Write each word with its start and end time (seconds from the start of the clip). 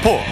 스포츠. 0.00 0.24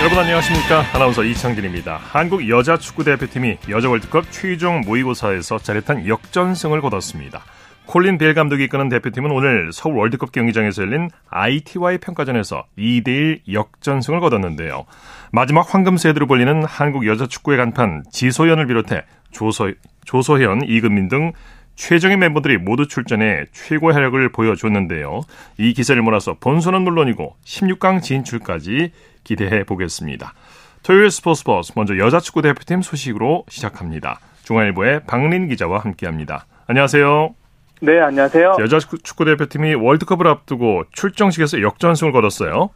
여러분 0.00 0.18
안녕하십니까? 0.18 0.84
아나운서 0.92 1.22
이창진입니다. 1.22 1.96
한국 1.96 2.48
여자 2.48 2.76
축구대표팀이 2.76 3.58
여자 3.70 3.88
월드컵 3.88 4.24
최종 4.32 4.80
모의고사에서 4.80 5.58
짜릿한 5.58 6.08
역전승을 6.08 6.80
거뒀습니다. 6.80 7.42
콜린 7.86 8.18
벨 8.18 8.34
감독이 8.34 8.64
이끄는 8.64 8.88
대표팀은 8.88 9.30
오늘 9.30 9.70
서울 9.72 9.96
월드컵 9.96 10.32
경기장에서 10.32 10.82
열린 10.82 11.08
IT와의 11.28 11.98
평가전에서 11.98 12.64
2대1 12.76 13.40
역전승을 13.52 14.18
거뒀는데요. 14.18 14.86
마지막 15.30 15.72
황금세드로 15.72 16.26
불리는 16.26 16.64
한국 16.64 17.06
여자 17.06 17.26
축구의 17.26 17.58
간판 17.58 18.02
지소연을 18.10 18.66
비롯해 18.66 19.04
조서, 19.30 19.70
조소현, 20.04 20.62
이금민 20.66 21.08
등 21.08 21.32
최정의 21.74 22.16
멤버들이 22.16 22.58
모두 22.58 22.86
출전해 22.86 23.44
최고의 23.52 23.94
활약을 23.94 24.30
보여줬는데요. 24.30 25.22
이 25.58 25.72
기세를 25.72 26.02
몰아서 26.02 26.36
본선은 26.38 26.82
물론이고 26.82 27.36
16강 27.44 28.02
진출까지 28.02 28.92
기대해 29.24 29.64
보겠습니다. 29.64 30.34
토요일 30.82 31.10
스포츠 31.10 31.44
버스 31.44 31.72
먼저 31.76 31.96
여자 31.98 32.20
축구 32.20 32.42
대표팀 32.42 32.82
소식으로 32.82 33.44
시작합니다. 33.48 34.20
중앙일보의 34.44 35.02
박린 35.06 35.48
기자와 35.48 35.78
함께합니다. 35.78 36.46
안녕하세요. 36.66 37.34
네, 37.82 38.00
안녕하세요. 38.00 38.56
여자 38.60 38.78
축구 38.78 39.24
대표팀이 39.24 39.74
월드컵을 39.74 40.26
앞두고 40.26 40.84
출정식에서 40.92 41.62
역전승을 41.62 42.12
거뒀어요. 42.12 42.70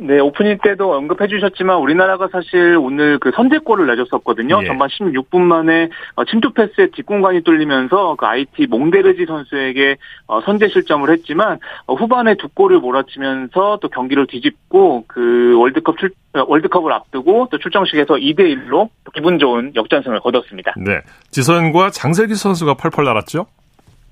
네, 0.00 0.18
오프닝 0.18 0.58
때도 0.62 0.94
언급해 0.94 1.26
주셨지만 1.26 1.78
우리나라가 1.78 2.28
사실 2.30 2.76
오늘 2.76 3.18
그 3.18 3.30
선제골을 3.34 3.86
내줬었거든요. 3.86 4.60
예. 4.62 4.66
전반 4.66 4.88
16분 4.88 5.40
만에 5.40 5.88
어, 6.14 6.24
침투 6.24 6.52
패스에 6.52 6.88
뒷공간이 6.94 7.42
뚫리면서 7.42 8.16
그 8.16 8.26
IT 8.26 8.66
몽데르지 8.68 9.26
선수에게 9.26 9.96
어, 10.26 10.40
선제 10.42 10.68
실점을 10.68 11.08
했지만 11.10 11.58
어, 11.86 11.94
후반에 11.94 12.36
두 12.36 12.48
골을 12.48 12.78
몰아치면서 12.80 13.78
또 13.80 13.88
경기를 13.88 14.26
뒤집고 14.26 15.04
그 15.06 15.56
월드컵 15.58 15.98
출 15.98 16.10
월드컵을 16.34 16.92
앞두고 16.92 17.48
또 17.50 17.58
출정식에서 17.58 18.14
2대 18.14 18.40
1로 18.40 18.88
기분 19.14 19.38
좋은 19.38 19.72
역전승을 19.74 20.20
거뒀습니다. 20.20 20.72
네. 20.78 21.00
지선과 21.30 21.90
장슬기 21.90 22.34
선수가 22.34 22.74
펄펄 22.74 23.04
날았죠? 23.04 23.46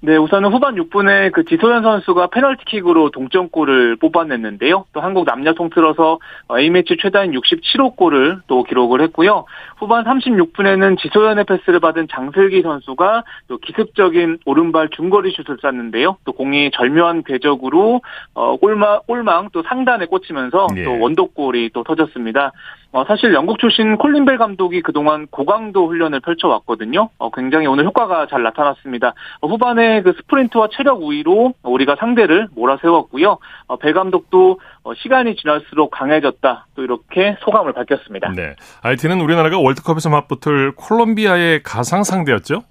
네, 0.02 0.16
우선은 0.16 0.50
후반 0.50 0.76
6분에 0.76 1.30
그 1.30 1.44
지소연 1.44 1.82
선수가 1.82 2.28
페널티킥으로 2.28 3.10
동점골을 3.10 3.96
뽑아냈는데요. 3.96 4.86
또 4.94 5.00
한국 5.02 5.26
남녀 5.26 5.52
통틀어서 5.52 6.18
A매치 6.58 6.96
최다인 6.98 7.32
67호 7.32 7.96
골을 7.96 8.40
또 8.46 8.62
기록을 8.62 9.02
했고요. 9.02 9.44
후반 9.76 10.04
36분에는 10.04 10.98
지소연의 10.98 11.44
패스를 11.44 11.80
받은 11.80 12.08
장슬기 12.10 12.62
선수가 12.62 13.24
또 13.48 13.58
기습적인 13.58 14.38
오른발 14.46 14.88
중거리 14.88 15.32
슛을 15.32 15.58
쐈는데요. 15.60 16.16
또 16.24 16.32
공이 16.32 16.70
절묘한 16.70 17.22
궤적으로 17.24 18.00
어, 18.32 18.56
골망, 18.56 19.00
골망 19.06 19.50
또 19.52 19.62
상단에 19.62 20.06
꽂히면서 20.06 20.68
예. 20.76 20.84
또 20.84 20.98
원더골이 20.98 21.70
또 21.74 21.84
터졌습니다. 21.84 22.52
어, 22.92 23.04
사실 23.04 23.32
영국 23.34 23.60
출신 23.60 23.96
콜린벨 23.96 24.36
감독이 24.36 24.82
그동안 24.82 25.28
고강도 25.28 25.86
훈련을 25.86 26.20
펼쳐왔거든요. 26.20 27.10
어, 27.18 27.30
굉장히 27.30 27.66
오늘 27.66 27.84
효과가 27.84 28.26
잘 28.26 28.42
나타났습니다. 28.42 29.14
어, 29.40 29.46
후반에 29.46 30.02
그 30.02 30.12
스프린트와 30.14 30.68
체력 30.72 31.02
우위로 31.02 31.54
우리가 31.62 31.96
상대를 32.00 32.48
몰아세웠고요. 32.54 33.38
어, 33.68 33.76
벨 33.76 33.94
감독도 33.94 34.58
어, 34.82 34.94
시간이 34.94 35.36
지날수록 35.36 35.92
강해졌다. 35.92 36.66
또 36.74 36.82
이렇게 36.82 37.36
소감을 37.40 37.72
밝혔습니다. 37.74 38.32
네. 38.34 38.56
IT는 38.82 39.20
우리나라가 39.20 39.58
월드컵에서 39.58 40.10
맞붙을 40.10 40.72
콜롬비아의 40.76 41.62
가상 41.62 42.02
상대였죠? 42.02 42.62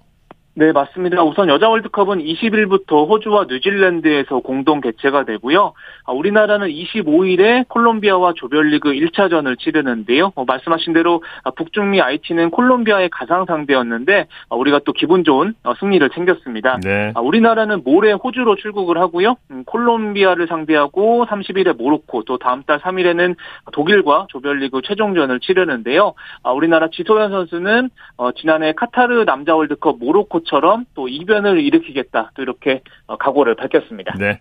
네, 0.54 0.72
맞습니다. 0.72 1.22
우선 1.22 1.48
여자 1.48 1.68
월드컵은 1.68 2.18
20일부터 2.18 3.08
호주와 3.08 3.46
뉴질랜드에서 3.48 4.40
공동 4.40 4.80
개최가 4.80 5.24
되고요. 5.24 5.74
아, 6.04 6.12
우리나라는 6.12 6.68
25일에 6.68 7.68
콜롬비아와 7.68 8.32
조별리그 8.34 8.90
1차전을 8.90 9.60
치르는데요. 9.60 10.32
어, 10.34 10.44
말씀하신 10.44 10.92
대로 10.92 11.22
아, 11.44 11.52
북중미 11.52 12.00
IT는 12.00 12.50
콜롬비아의 12.50 13.10
가상 13.10 13.44
상대였는데 13.44 14.26
아, 14.48 14.56
우리가 14.56 14.80
또 14.84 14.92
기분 14.92 15.22
좋은 15.22 15.54
어, 15.62 15.74
승리를 15.78 16.10
챙겼습니다. 16.10 16.80
네. 16.82 17.12
우리나라는 17.16 17.82
모레 17.84 18.12
호주로 18.12 18.56
출국을 18.56 18.98
하고요. 18.98 19.36
음, 19.52 19.62
콜롬비아를 19.64 20.48
상대하고 20.48 21.26
30일에 21.26 21.76
모로코 21.76 22.24
또 22.24 22.38
다음 22.38 22.64
달 22.64 22.80
3일에는 22.80 23.36
독일과 23.70 24.26
조별리그 24.30 24.80
최종전을 24.82 25.38
치르는데요. 25.38 26.14
우리나라 26.56 26.88
지소연 26.90 27.30
선수는 27.30 27.90
어, 28.16 28.32
지난해 28.32 28.72
카타르 28.72 29.24
남자 29.24 29.54
월드컵 29.54 29.98
모로코 30.00 30.39
것처럼 30.40 30.84
또 30.94 31.08
이변을 31.08 31.60
일으키겠다. 31.60 32.32
또 32.34 32.42
이렇게 32.42 32.82
어, 33.06 33.16
각오를 33.16 33.54
밝혔습니다. 33.54 34.14
네. 34.18 34.40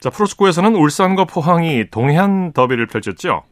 자, 0.00 0.10
프로축구에서는 0.10 0.74
울산과 0.76 1.24
포항이 1.24 1.90
동해안 1.90 2.52
더비를 2.52 2.86
펼쳤죠? 2.86 3.44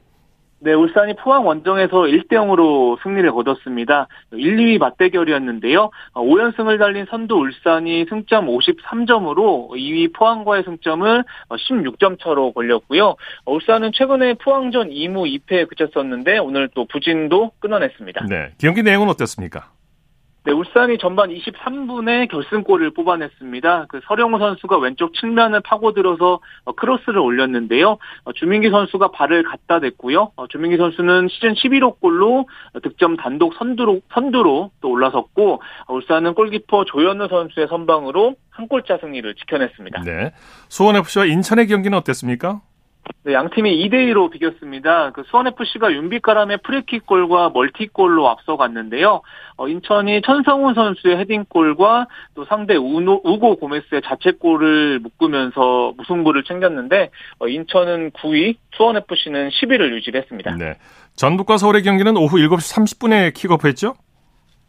네, 0.64 0.72
울산이 0.74 1.16
포항 1.16 1.44
원정에서 1.44 2.02
1대 2.02 2.34
0으로 2.34 2.96
승리를 3.02 3.32
거뒀습니다. 3.32 4.06
1, 4.30 4.56
2위 4.58 4.78
맞대결이었는데요. 4.78 5.90
5연승을 6.14 6.78
달린 6.78 7.04
선두 7.10 7.34
울산이 7.34 8.06
승점 8.08 8.46
53점으로 8.46 9.70
2위 9.70 10.14
포항과의 10.14 10.62
승점을 10.62 11.24
16점 11.50 12.22
차로 12.22 12.52
벌렸고요. 12.52 13.16
울산은 13.46 13.90
최근에 13.92 14.34
포항전 14.34 14.90
2무 14.90 15.26
2패에 15.40 15.68
그쳤었는데 15.68 16.38
오늘 16.38 16.68
또 16.74 16.86
부진도 16.86 17.50
끊어냈습니다. 17.58 18.26
네, 18.28 18.52
경기 18.58 18.84
내용은 18.84 19.08
어땠습니까? 19.08 19.72
네, 20.44 20.50
울산이 20.52 20.98
전반 20.98 21.30
23분에 21.30 22.28
결승골을 22.28 22.94
뽑아냈습니다. 22.94 23.86
그 23.88 24.00
서령우 24.08 24.40
선수가 24.40 24.78
왼쪽 24.78 25.14
측면을 25.14 25.60
파고들어서 25.60 26.40
어, 26.64 26.72
크로스를 26.72 27.18
올렸는데요. 27.18 27.98
어, 28.24 28.32
주민기 28.32 28.70
선수가 28.70 29.12
발을 29.12 29.44
갖다 29.44 29.78
댔고요. 29.78 30.32
어, 30.34 30.48
주민기 30.48 30.78
선수는 30.78 31.28
시즌 31.28 31.54
11호 31.54 32.00
골로 32.00 32.48
득점 32.82 33.18
단독 33.18 33.54
선두로 33.54 34.00
선두로 34.12 34.72
또 34.80 34.90
올라섰고 34.90 35.62
울산은 35.88 36.34
골키퍼 36.34 36.86
조현우 36.86 37.28
선수의 37.28 37.68
선방으로 37.68 38.34
한 38.50 38.66
골차 38.66 38.98
승리를 38.98 39.32
지켜냈습니다. 39.36 40.02
네. 40.02 40.32
수원 40.68 40.96
FC와 40.96 41.26
인천의 41.26 41.68
경기는 41.68 41.96
어땠습니까? 41.96 42.62
네, 43.24 43.34
양 43.34 43.50
팀이 43.50 43.88
2대 43.88 43.94
2로 44.12 44.30
비겼습니다. 44.30 45.12
그 45.12 45.22
수원FC가 45.26 45.92
윤빛가람의 45.92 46.58
프리킥골과 46.64 47.50
멀티골로 47.50 48.28
앞서갔는데요. 48.28 49.22
어, 49.56 49.68
인천이 49.68 50.22
천성훈 50.22 50.74
선수의 50.74 51.18
헤딩골과 51.18 52.08
또 52.34 52.44
상대 52.46 52.74
우노, 52.74 53.20
우고 53.24 53.56
고메스의 53.56 54.02
자책골을 54.04 55.00
묶으면서 55.00 55.94
무승부를 55.96 56.42
챙겼는데 56.44 57.10
어, 57.38 57.46
인천은 57.46 58.10
9위, 58.10 58.56
수원FC는 58.76 59.50
10위를 59.50 59.94
유지했습니다. 59.94 60.56
네. 60.56 60.74
전북과 61.14 61.58
서울의 61.58 61.82
경기는 61.82 62.16
오후 62.16 62.38
7시 62.38 62.98
30분에 62.98 63.34
킥오프했죠? 63.34 63.94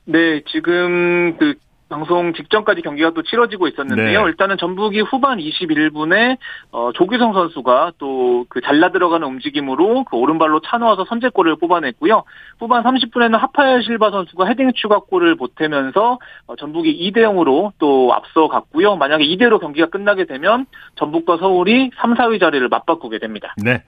네, 0.06 0.42
지금 0.52 1.38
그 1.38 1.56
방송 1.94 2.34
직전까지 2.34 2.82
경기가 2.82 3.12
또 3.12 3.22
치러지고 3.22 3.68
있었는데요. 3.68 4.24
네. 4.24 4.28
일단은 4.28 4.58
전북이 4.58 5.02
후반 5.02 5.38
21분에 5.38 6.38
어, 6.72 6.92
조규성 6.94 7.34
선수가 7.34 7.94
또 7.98 8.34
그 8.50 8.62
잘라 8.62 8.92
들어가는 8.92 9.26
움직임으로 9.26 10.04
그 10.06 10.18
오른발로 10.18 10.62
차놓아서 10.62 11.06
선제골을 11.06 11.58
뽑아냈고요. 11.58 12.24
후반 12.60 12.84
30분에는 12.84 13.38
하파엘 13.38 13.84
실바 13.84 14.12
선수가 14.12 14.46
헤딩 14.46 14.74
추가골을 14.76 15.36
보태면서 15.36 16.20
어, 16.48 16.56
전북이 16.56 17.12
2대 17.12 17.18
0으로 17.18 17.72
또 17.80 18.14
앞서갔고요. 18.14 18.96
만약에 18.96 19.24
2대로 19.26 19.60
경기가 19.60 19.88
끝나게 19.88 20.26
되면 20.26 20.66
전북과 20.96 21.38
서울이 21.38 21.92
3, 21.98 22.16
4위 22.16 22.40
자리를 22.40 22.68
맞바꾸게 22.68 23.20
됩니다. 23.20 23.54
네. 23.58 23.84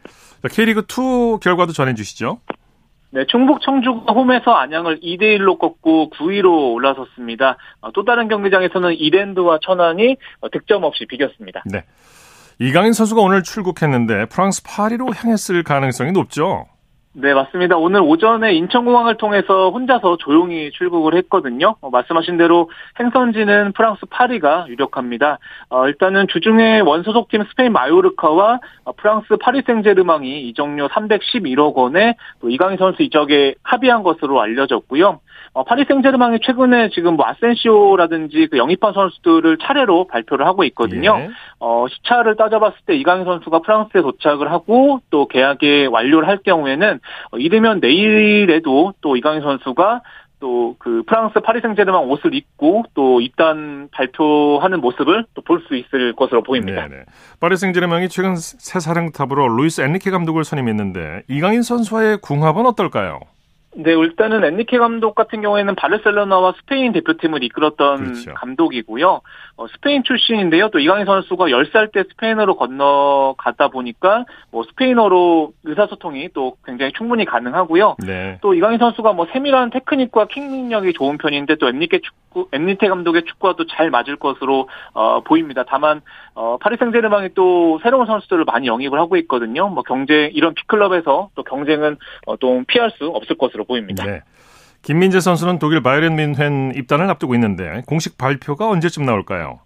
K리그 0.49 0.81
2 0.81 1.39
결과도 1.41 1.73
전해 1.73 1.93
주시죠. 1.93 2.39
네, 3.15 3.25
충북 3.27 3.61
청주가 3.61 4.11
홈에서 4.11 4.51
안양을 4.51 4.99
2대 4.99 5.39
1로 5.39 5.57
꺾고 5.57 6.09
9위로 6.09 6.73
올라섰습니다. 6.73 7.55
어, 7.79 7.89
또 7.93 8.03
다른 8.03 8.27
경기장에서는 8.27 8.93
이랜드와 8.93 9.59
천안이 9.61 10.17
어, 10.41 10.49
득점 10.49 10.83
없이 10.83 11.05
비겼습니다. 11.05 11.63
네. 11.65 11.85
이강인 12.59 12.91
선수가 12.91 13.21
오늘 13.21 13.41
출국했는데 13.41 14.25
프랑스 14.25 14.61
파리로 14.63 15.13
향했을 15.13 15.63
가능성이 15.63 16.11
높죠. 16.11 16.65
네, 17.17 17.33
맞습니다. 17.33 17.77
오늘 17.77 18.01
오전에 18.01 18.53
인천공항을 18.55 19.15
통해서 19.15 19.69
혼자서 19.69 20.17
조용히 20.17 20.69
출국을 20.71 21.15
했거든요. 21.15 21.75
어, 21.79 21.89
말씀하신 21.89 22.35
대로 22.35 22.69
행선지는 22.99 23.71
프랑스 23.71 24.05
파리가 24.09 24.65
유력합니다. 24.67 25.39
어, 25.69 25.87
일단은 25.87 26.27
주중에 26.27 26.81
원소속팀 26.81 27.45
스페인 27.45 27.71
마요르카와 27.71 28.59
어, 28.83 28.91
프랑스 28.97 29.37
파리 29.37 29.61
생제르망이 29.65 30.41
이적료 30.49 30.89
311억 30.89 31.75
원에 31.75 32.15
또 32.41 32.49
이강인 32.49 32.77
선수 32.77 33.01
이적에 33.01 33.55
합의한 33.63 34.03
것으로 34.03 34.41
알려졌고요. 34.41 35.21
어, 35.55 35.63
파리 35.63 35.85
생제르맹이 35.85 36.39
최근에 36.41 36.89
지금 36.89 37.15
뭐 37.15 37.25
아센시오라든지 37.27 38.47
그 38.51 38.57
영입한 38.57 38.91
선수들을 38.91 39.57
차례로 39.59 40.07
발표를 40.07 40.45
하고 40.45 40.65
있거든요. 40.65 41.15
예. 41.17 41.29
어, 41.61 41.85
시차를 41.89 42.35
따져봤을 42.35 42.79
때 42.85 42.93
이강인 42.93 43.23
선수가 43.23 43.59
프랑스에 43.59 44.01
도착을 44.01 44.51
하고 44.51 44.99
또 45.09 45.29
계약에 45.29 45.85
완료를 45.85 46.27
할 46.27 46.39
경우에는 46.39 46.95
어, 46.95 46.99
이르면 47.37 47.79
내일에도 47.79 48.93
또 49.01 49.15
이강인 49.17 49.41
선수가 49.41 50.01
또또그 50.39 51.03
프랑스 51.07 51.39
파리 51.39 51.61
생제르맹 51.61 52.09
옷을 52.11 52.33
입고 52.35 52.83
또 52.93 53.21
입단 53.21 53.87
발표하는 53.91 54.81
모습을 54.81 55.25
또 55.33 55.41
볼 55.41 55.61
수 55.67 55.75
있을 55.75 56.13
것으로 56.13 56.43
보입니다. 56.43 56.87
네네. 56.87 57.03
파리 57.39 57.55
생제르맹이 57.55 58.09
최근 58.09 58.35
새 58.35 58.79
사령탑으로 58.79 59.47
루이스 59.47 59.81
엔리케 59.81 60.11
감독을 60.11 60.43
선임했는데 60.43 61.23
이강인 61.29 61.61
선수와의 61.61 62.17
궁합은 62.21 62.65
어떨까요? 62.65 63.19
네, 63.77 63.91
일단은 63.91 64.43
엔리케 64.45 64.77
감독 64.77 65.15
같은 65.15 65.41
경우에는 65.41 65.75
바르셀로나와 65.75 66.53
스페인 66.59 66.93
대표팀을 66.93 67.43
이끌었던 67.43 67.97
그렇죠. 68.03 68.33
감독이고요. 68.35 69.21
어, 69.57 69.67
스페인 69.67 70.03
출신인데요. 70.03 70.69
또 70.69 70.79
이강인 70.79 71.05
선수가 71.05 71.45
10살 71.45 71.93
때 71.93 72.03
스페인으로 72.09 72.57
건너가다 72.57 73.69
보니까 73.69 74.25
뭐 74.51 74.63
스페인어로 74.63 75.53
의사소통이 75.63 76.29
또 76.33 76.57
굉장히 76.65 76.91
충분히 76.91 77.23
가능하고요. 77.23 77.95
네. 78.05 78.37
또 78.41 78.53
이강인 78.53 78.79
선수가 78.79 79.13
뭐 79.13 79.27
세밀한 79.31 79.69
테크닉과 79.69 80.27
킥 80.27 80.43
능력이 80.43 80.93
좋은 80.93 81.17
편인데 81.17 81.55
또 81.55 81.69
엔리케 81.69 81.99
축구, 82.01 82.49
엔리케 82.51 82.89
감독의 82.89 83.23
축구와도 83.23 83.67
잘 83.67 83.89
맞을 83.89 84.17
것으로 84.17 84.67
어, 84.93 85.21
보입니다. 85.21 85.63
다만 85.65 86.01
어, 86.33 86.57
파리 86.59 86.75
생제르맹이 86.75 87.29
또 87.33 87.79
새로운 87.81 88.07
선수들을 88.07 88.43
많이 88.43 88.67
영입을 88.67 88.99
하고 88.99 89.15
있거든요. 89.17 89.69
뭐 89.69 89.83
경쟁 89.83 90.31
이런 90.33 90.53
빅클럽에서 90.53 91.29
또 91.33 91.43
경쟁은 91.43 91.95
어, 92.25 92.35
또 92.35 92.61
피할 92.67 92.91
수 92.91 93.07
없을 93.07 93.37
것으로 93.37 93.63
보입니다. 93.63 94.05
네. 94.05 94.21
김민재 94.85 95.19
선수는 95.19 95.57
독일 95.57 95.81
바이에른 95.81 96.15
뮌헨 96.15 96.71
입단을 96.75 97.09
앞두고 97.09 97.33
있는데 97.33 97.81
공식 97.87 98.19
발표가 98.19 98.69
언제쯤 98.69 99.03
나올까요? 99.03 99.64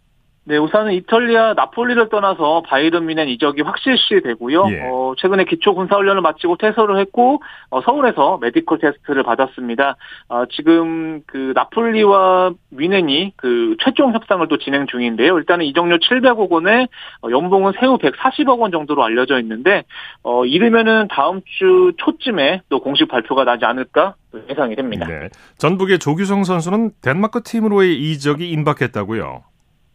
네, 0.50 0.57
우선은 0.57 0.94
이탈리아 0.94 1.54
나폴리를 1.54 2.10
떠나서 2.10 2.63
바이에른 2.65 3.06
뮌헨 3.06 3.30
이적이 3.30 3.62
확실시 3.62 4.19
되고요. 4.24 4.66
예. 4.72 4.81
어, 4.81 5.13
최근에 5.16 5.44
기초 5.46 5.75
군사 5.75 5.96
훈련을 5.96 6.24
마치고 6.24 6.57
퇴소를 6.57 7.00
했고 7.01 7.44
어, 7.69 7.81
서울에서 7.81 8.40
메디컬 8.42 8.80
테스트를 8.80 9.22
받았습니다. 9.22 9.96
어, 10.28 10.46
지금 10.48 11.22
그 11.28 11.54
나폴리와 11.54 12.54
뮌헨이 12.71 13.33
그 13.36 13.75
최종 13.84 14.12
협상을 14.16 14.48
또 14.48 14.57
진행 14.57 14.88
중인데요. 14.88 15.38
일단은 15.38 15.66
이적료 15.66 15.98
700억 15.98 16.50
원에 16.50 16.88
어, 17.22 17.30
연봉은 17.30 17.74
세후 17.80 18.00
140억 18.00 18.57
원 18.57 18.72
정도로 18.72 19.04
알려져 19.04 19.40
있는데 19.42 19.84
어, 20.24 20.46
이르면은 20.46 21.10
다음 21.12 21.42
주 21.46 21.92
초쯤에 21.98 22.62
또 22.69 22.81
공식 22.81 23.07
발표가 23.07 23.44
나지 23.44 23.66
않을까 23.66 24.16
예상이 24.50 24.75
됩니다. 24.75 25.06
네. 25.06 25.30
전북의 25.60 26.00
조규성 26.00 26.44
선수는 26.44 26.90
덴마크 27.04 27.44
팀으로의 27.44 27.96
이적이 28.00 28.50
임박했다고요. 28.50 29.49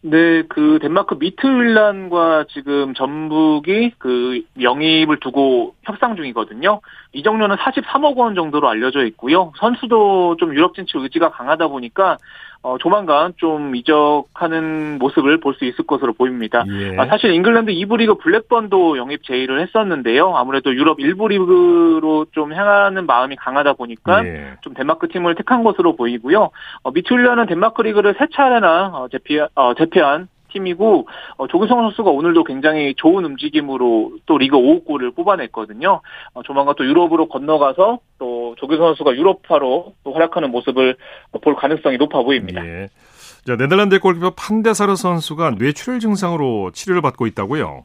네, 0.06 0.42
그 0.50 0.78
덴마크 0.82 1.14
미트윌란과 1.14 2.44
지금 2.50 2.92
전북이 2.92 3.92
그 3.96 4.42
영입을 4.60 5.18
두고 5.18 5.74
협상 5.84 6.14
중이거든요. 6.14 6.82
이적료는 7.14 7.56
43억 7.56 8.18
원 8.18 8.34
정도로 8.34 8.68
알려져 8.68 9.06
있고요. 9.06 9.54
선수도 9.56 10.36
좀 10.36 10.52
유럽 10.52 10.74
진출 10.74 11.00
의지가 11.00 11.30
강하다 11.30 11.68
보니까 11.68 12.18
어, 12.64 12.78
조만간 12.78 13.34
좀 13.36 13.76
이적하는 13.76 14.98
모습을 14.98 15.38
볼 15.38 15.54
수 15.54 15.64
있을 15.66 15.86
것으로 15.86 16.14
보입니다. 16.14 16.64
예. 16.68 16.96
아, 16.98 17.06
사실 17.06 17.32
잉글랜드 17.32 17.70
2부 17.70 17.98
리그 17.98 18.14
블랙번도 18.16 18.96
영입 18.98 19.22
제의를 19.22 19.60
했었는데요. 19.60 20.34
아무래도 20.34 20.74
유럽 20.74 20.98
1부 20.98 21.28
리그로 21.28 22.26
좀 22.32 22.52
향하는 22.52 23.06
마음이 23.06 23.36
강하다 23.36 23.74
보니까 23.74 24.26
예. 24.26 24.54
좀 24.62 24.74
덴마크 24.74 25.06
팀을 25.06 25.36
택한 25.36 25.62
것으로 25.62 25.94
보이고요. 25.94 26.50
어, 26.82 26.90
미트윌란은 26.90 27.46
덴마크 27.46 27.82
리그를 27.82 28.16
세 28.18 28.26
차례나 28.34 28.86
어, 28.94 29.08
제피, 29.12 29.38
어, 29.54 29.74
제패한 29.74 30.28
팀이고 30.54 31.08
어, 31.36 31.46
조규성 31.46 31.82
선수가 31.82 32.10
오늘도 32.10 32.44
굉장히 32.44 32.94
좋은 32.96 33.24
움직임으로 33.24 34.12
또 34.26 34.38
리그 34.38 34.56
5호 34.56 34.84
골을 34.86 35.10
뽑아냈거든요. 35.10 36.00
어, 36.32 36.42
조만간 36.42 36.74
또 36.76 36.86
유럽으로 36.86 37.26
건너가서 37.28 37.98
또 38.13 38.13
조규성 38.64 38.86
선수가 38.86 39.14
유럽파로 39.14 39.94
또 40.04 40.12
활약하는 40.12 40.50
모습을 40.50 40.96
볼 41.42 41.54
가능성이 41.54 41.98
높아 41.98 42.22
보입니다. 42.22 42.66
예. 42.66 42.88
자, 43.46 43.56
네덜란드의 43.56 44.00
골키퍼 44.00 44.30
판데르사르 44.30 44.96
선수가 44.96 45.52
뇌출혈 45.58 46.00
증상으로 46.00 46.70
치료를 46.72 47.02
받고 47.02 47.26
있다고요? 47.26 47.84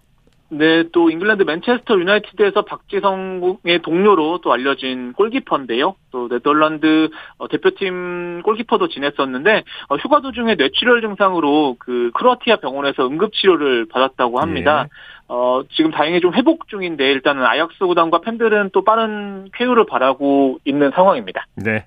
네, 0.52 0.84
또 0.92 1.12
잉글랜드 1.12 1.44
맨체스터 1.44 2.00
유나이티드에서 2.00 2.64
박지성의 2.64 3.82
동료로 3.84 4.40
또 4.42 4.52
알려진 4.52 5.14
골키퍼인데요. 5.14 5.96
또 6.12 6.28
네덜란드 6.28 7.10
어, 7.38 7.48
대표팀 7.48 8.42
골키퍼도 8.42 8.88
지냈었는데 8.88 9.64
어, 9.90 9.96
휴가 9.98 10.22
도중에 10.22 10.56
뇌출혈 10.56 11.02
증상으로 11.02 11.76
그 11.78 12.10
크로아티아 12.16 12.56
병원에서 12.58 13.06
응급 13.06 13.34
치료를 13.34 13.86
받았다고 13.90 14.40
합니다. 14.40 14.86
예. 14.86 15.19
어, 15.30 15.62
지금 15.72 15.92
다행히 15.92 16.20
좀 16.20 16.34
회복 16.34 16.68
중인데 16.68 17.06
일단은 17.06 17.46
아약스 17.46 17.86
구단과 17.86 18.22
팬들은 18.22 18.72
또 18.74 18.84
빠른 18.84 19.50
쾌유를 19.54 19.86
바라고 19.86 20.58
있는 20.66 20.92
상황입니다. 20.94 21.46
네. 21.56 21.86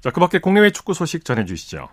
자, 0.00 0.10
그 0.10 0.20
밖에 0.20 0.38
국내외 0.38 0.70
축구 0.70 0.94
소식 0.94 1.24
전해 1.24 1.44
주시죠. 1.44 1.88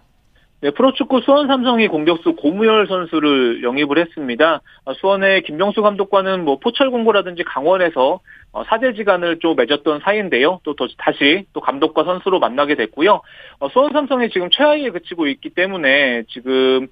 네, 0.62 0.70
프로축구 0.70 1.22
수원 1.22 1.48
삼성이 1.48 1.88
공격수 1.88 2.36
고무열 2.36 2.86
선수를 2.86 3.64
영입을 3.64 3.98
했습니다. 3.98 4.62
아, 4.86 4.94
수원의 4.94 5.42
김병수 5.42 5.82
감독과는 5.82 6.46
뭐 6.46 6.60
포철공고라든지 6.60 7.44
강원에서 7.44 8.20
어, 8.52 8.64
사제지간을 8.66 9.40
좀 9.40 9.56
맺었던 9.56 10.02
사이인데요. 10.04 10.60
또 10.64 10.76
다시 11.00 11.46
또 11.54 11.62
감독과 11.62 12.04
선수로 12.04 12.40
만나게 12.40 12.76
됐고요. 12.76 13.22
어, 13.60 13.70
수원 13.70 13.92
삼성이 13.92 14.30
지금 14.30 14.50
최하위에 14.52 14.92
그치고 14.92 15.26
있기 15.26 15.50
때문에 15.50 16.26
지금 16.30 16.88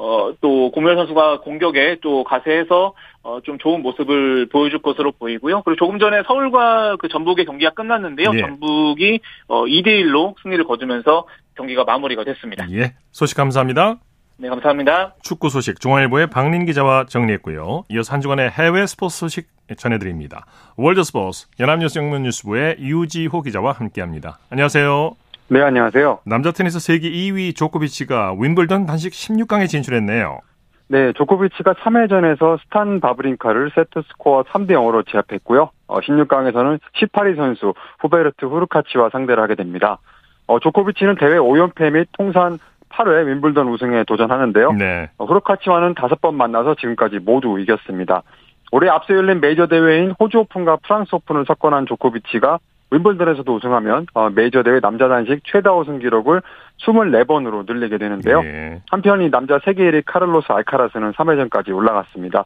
어, 0.00 0.32
또 0.40 0.70
고무열 0.70 0.96
선수가 0.96 1.40
공격에 1.40 1.96
또 2.00 2.22
가세해서 2.22 2.94
어, 3.24 3.40
좀 3.42 3.58
좋은 3.58 3.82
모습을 3.82 4.46
보여줄 4.46 4.80
것으로 4.80 5.10
보이고요. 5.10 5.62
그리고 5.62 5.76
조금 5.76 5.98
전에 5.98 6.22
서울과 6.24 6.96
그 7.00 7.08
전북의 7.08 7.44
경기가 7.44 7.72
끝났는데요. 7.72 8.30
네. 8.30 8.40
전북이 8.40 9.18
어, 9.48 9.64
2대 9.64 9.88
1로 9.88 10.36
승리를 10.40 10.64
거두면서 10.64 11.26
경기가 11.56 11.82
마무리가 11.82 12.22
됐습니다. 12.22 12.70
예. 12.70 12.94
소식 13.10 13.36
감사합니다. 13.36 13.96
네, 14.36 14.48
감사합니다. 14.48 15.16
축구 15.20 15.48
소식 15.48 15.80
중앙일보의 15.80 16.28
박린 16.28 16.64
기자와 16.64 17.06
정리했고요. 17.06 17.84
이어서 17.88 18.12
한 18.12 18.20
주간의 18.20 18.50
해외 18.50 18.86
스포츠 18.86 19.18
소식 19.18 19.48
전해드립니다. 19.76 20.46
월드 20.76 21.02
스포츠 21.02 21.48
연합뉴스 21.58 21.98
영문뉴스부의 21.98 22.76
유지호 22.78 23.42
기자와 23.42 23.72
함께합니다. 23.72 24.38
안녕하세요. 24.50 25.16
네, 25.50 25.62
안녕하세요. 25.62 26.20
남자 26.24 26.52
테니스 26.52 26.78
세계 26.78 27.10
2위 27.10 27.56
조코비치가 27.56 28.34
윔블던 28.38 28.84
단식 28.84 29.12
16강에 29.12 29.66
진출했네요. 29.66 30.40
네, 30.88 31.12
조코비치가 31.14 31.72
3회전에서 31.72 32.60
스탄 32.60 33.00
바브링카를 33.00 33.70
세트 33.74 34.02
스코어 34.08 34.42
3대 34.44 34.72
0으로 34.72 35.06
제압했고요. 35.10 35.70
어, 35.86 36.00
16강에서는 36.00 36.80
18위 36.96 37.36
선수 37.36 37.72
후베르트 38.00 38.44
후르카치와 38.44 39.08
상대를 39.10 39.42
하게 39.42 39.54
됩니다. 39.54 39.98
어, 40.46 40.58
조코비치는 40.58 41.16
대회 41.16 41.38
5연패 41.38 41.92
및 41.92 42.08
통산 42.12 42.58
8회 42.90 43.26
윔블던 43.26 43.68
우승에 43.68 44.04
도전하는데요. 44.04 44.72
네. 44.72 45.08
어, 45.16 45.24
후르카치와는 45.24 45.94
5번 45.94 46.34
만나서 46.34 46.74
지금까지 46.74 47.20
모두 47.20 47.58
이겼습니다. 47.58 48.22
올해 48.70 48.90
앞서 48.90 49.14
열린 49.14 49.40
메이저 49.40 49.66
대회인 49.66 50.14
호주 50.20 50.40
오픈과 50.40 50.78
프랑스 50.82 51.14
오픈을 51.14 51.46
석권한 51.46 51.86
조코비치가 51.86 52.58
윔블던에서도 52.90 53.54
우승하면 53.54 54.06
어, 54.14 54.30
메이저 54.30 54.62
대회 54.62 54.80
남자 54.80 55.08
단식 55.08 55.40
최다 55.44 55.74
우승 55.74 55.98
기록을 55.98 56.40
24번으로 56.80 57.66
늘리게 57.66 57.98
되는데요. 57.98 58.42
네. 58.42 58.80
한편 58.90 59.20
이 59.20 59.30
남자 59.30 59.58
세계 59.64 59.90
1위 59.90 60.02
카를로스 60.06 60.50
알카라스는 60.50 61.12
3회전까지 61.12 61.74
올라갔습니다. 61.74 62.44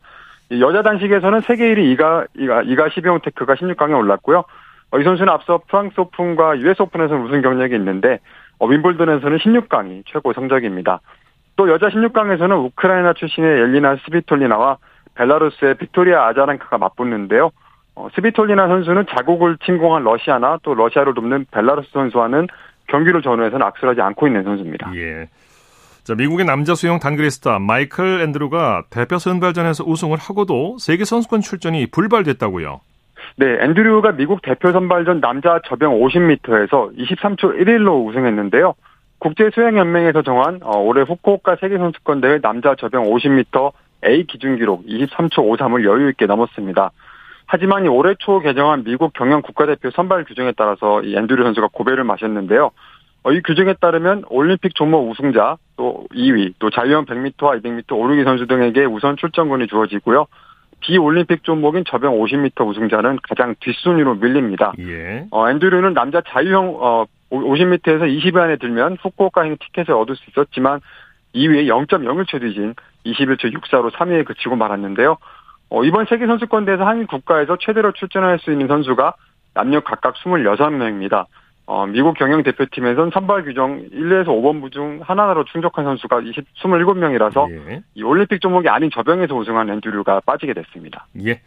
여자 0.61 0.83
단식에서는 0.83 1.41
세계 1.43 1.75
1위 1.75 1.93
이가 1.93 2.27
이가 2.37 2.63
이가 2.63 2.89
시비옹테크가 2.91 3.55
16강에 3.55 3.97
올랐고요. 3.97 4.45
어, 4.91 4.99
이 4.99 5.05
선수는 5.05 5.33
앞서 5.33 5.61
프랑스 5.69 6.01
오픈과 6.01 6.59
US 6.59 6.83
오픈에서 6.83 7.15
우승 7.17 7.41
경력이 7.41 7.75
있는데 7.77 8.19
어, 8.59 8.67
윔블던에서는 8.67 9.39
16강이 9.39 10.03
최고 10.07 10.33
성적입니다. 10.33 11.01
또 11.57 11.71
여자 11.71 11.89
16강에서는 11.89 12.65
우크라이나 12.67 13.13
출신의 13.13 13.49
엘리나 13.49 13.97
스비톨리나와 14.05 14.79
벨라루스의 15.15 15.77
빅토리아 15.77 16.27
아자렌카가 16.29 16.79
맞붙는데요. 16.79 17.51
어, 17.95 18.09
스비톨리나 18.15 18.69
선수는 18.69 19.07
자국을 19.11 19.59
침공한 19.65 20.03
러시아나 20.05 20.59
또 20.63 20.75
러시아를 20.75 21.15
돕는 21.15 21.47
벨라루스 21.51 21.91
선수와는 21.93 22.49
경기를 22.89 23.23
전후해서는 23.23 23.65
악수하지 23.67 24.01
않고 24.01 24.27
있는 24.27 24.45
선수입니다. 24.45 24.93
예. 24.97 25.29
자, 26.05 26.15
미국의 26.17 26.47
남자 26.47 26.75
수영 26.75 26.99
단거리 26.99 27.31
스타 27.31 27.59
마이클 27.59 28.23
앤드루가 28.23 28.85
대표 28.91 29.19
선발전에서 29.19 29.85
우승을 29.85 30.19
하고도 30.19 30.79
세계 30.79 31.05
선수권 31.05 31.43
출전이 31.43 31.87
불발됐다고요. 31.87 32.81
네, 33.37 33.47
앤드류가 33.61 34.13
미국 34.13 34.43
대표 34.43 34.73
선발전 34.73 35.21
남자 35.21 35.61
접영 35.67 36.01
50m에서 36.01 36.97
23초 36.99 37.61
11로 37.61 38.07
우승했는데요. 38.07 38.75
국제 39.19 39.51
수영 39.55 39.79
연맹에서 39.79 40.23
정한 40.23 40.59
어, 40.63 40.79
올해 40.79 41.03
후쿠오카 41.03 41.57
세계 41.61 41.79
선수권 41.79 42.21
대회 42.21 42.41
남자 42.41 42.75
저병 42.75 43.05
50m 43.05 43.73
A 44.05 44.27
기준 44.27 44.57
기록 44.57 44.85
23초 44.85 45.37
53을 45.37 45.85
여유 45.85 46.09
있게 46.11 46.27
넘었습니다. 46.27 46.91
하지만 47.53 47.87
올해 47.87 48.15
초 48.19 48.41
개정한 48.41 48.83
미국 48.83 49.13
경영 49.13 49.43
국가대표 49.43 49.91
선발 49.91 50.25
규정에 50.25 50.53
따라서 50.57 51.03
이 51.03 51.15
앤드류 51.15 51.45
선수가 51.45 51.69
고배를 51.71 52.03
마셨는데요. 52.03 52.71
어, 53.25 53.33
이 53.33 53.43
규정에 53.43 53.75
따르면 53.75 54.25
올림픽 54.31 54.75
종목 54.75 55.11
우승자, 55.11 55.59
또 55.77 56.07
2위, 56.15 56.55
또 56.59 56.71
자유형 56.71 57.05
100m와 57.05 57.63
200m 57.63 57.93
오르기 57.93 58.25
선수 58.25 58.47
등에게 58.47 58.87
우선 58.87 59.19
출전권이 59.19 59.67
주어지고요. 59.67 60.29
비올림픽 60.81 61.45
종목인 61.45 61.85
저병 61.87 62.19
50m 62.21 62.67
우승자는 62.67 63.19
가장 63.23 63.55
뒷순위로 63.61 64.15
밀립니다. 64.15 64.73
예. 64.79 65.27
어, 65.31 65.51
앤드류는 65.51 65.93
남자 65.93 66.23
자유형 66.27 66.79
어, 66.81 67.05
50m에서 67.31 68.05
2위 68.05 68.37
안에 68.39 68.57
들면 68.57 68.97
후쿠오카행 69.03 69.59
티켓을 69.61 69.93
얻을 69.93 70.17
수 70.17 70.23
있었지만 70.31 70.81
2위에 71.35 71.67
0.01초 71.67 72.41
뒤진 72.41 72.75
21초 73.05 73.55
64로 73.55 73.91
3위에 73.91 74.25
그치고 74.25 74.57
말았는데요. 74.57 75.19
어, 75.73 75.83
이번 75.85 76.05
세계 76.05 76.27
선수권대회에서 76.27 76.85
한 76.85 77.07
국가에서 77.07 77.57
최대로 77.59 77.93
출전할 77.93 78.39
수 78.41 78.53
있는 78.53 78.69
선수가 78.69 79.15
남녀 79.55 79.81
각각 79.81 80.15
26명입니다. 80.17 81.25
어, 81.65 81.87
미국 81.87 82.15
경영 82.19 82.43
대표팀에선 82.43 83.11
선발 83.15 83.45
규정 83.45 83.81
1에서 83.89 84.27
5번 84.27 84.71
중 84.71 85.01
하나로 85.03 85.45
충족한 85.45 85.87
선수가 85.87 86.21
20, 86.21 86.45
27명이라서 86.63 87.51
예. 87.71 87.83
이 87.95 88.03
올림픽 88.03 88.43
종목이 88.43 88.69
아닌 88.69 88.91
접영에서 88.93 89.35
우승한 89.35 89.71
앤드류가 89.71 90.21
빠지게 90.27 90.53
됐습니다. 90.53 91.07
예. 91.25 91.41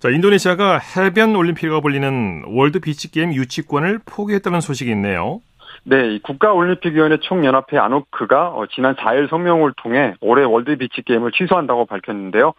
자, 0.00 0.10
인도네시아가 0.10 0.78
해변 0.78 1.34
올림픽으로 1.34 1.80
불리는 1.80 2.42
월드 2.48 2.80
비치 2.80 3.10
게임 3.10 3.32
유치권을 3.32 4.00
포기했다는 4.04 4.60
소식이 4.60 4.90
있네요. 4.90 5.40
네, 5.84 6.18
국가올림픽위원회 6.22 7.18
총연합회 7.22 7.78
아노크가 7.78 8.48
어, 8.48 8.66
지난 8.74 8.94
4일 8.96 9.30
성명을 9.30 9.72
통해 9.78 10.14
올해 10.20 10.44
월드 10.44 10.76
비치 10.76 11.00
게임을 11.00 11.32
취소한다고 11.32 11.86
밝혔는데요. 11.86 12.52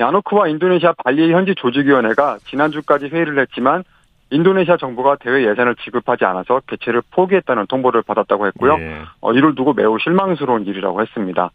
아노크와 0.00 0.48
인도네시아 0.48 0.94
발리 1.04 1.32
현지 1.32 1.54
조직위원회가 1.54 2.38
지난주까지 2.46 3.08
회의를 3.08 3.38
했지만 3.40 3.84
인도네시아 4.30 4.78
정부가 4.78 5.16
대회 5.16 5.46
예산을 5.46 5.76
지급하지 5.76 6.24
않아서 6.24 6.60
개최를 6.66 7.02
포기했다는 7.10 7.66
통보를 7.66 8.02
받았다고 8.02 8.46
했고요. 8.46 8.76
예. 8.78 9.02
어, 9.20 9.32
이를 9.32 9.54
두고 9.54 9.74
매우 9.74 9.98
실망스러운 9.98 10.64
일이라고 10.66 11.02
했습니다. 11.02 11.50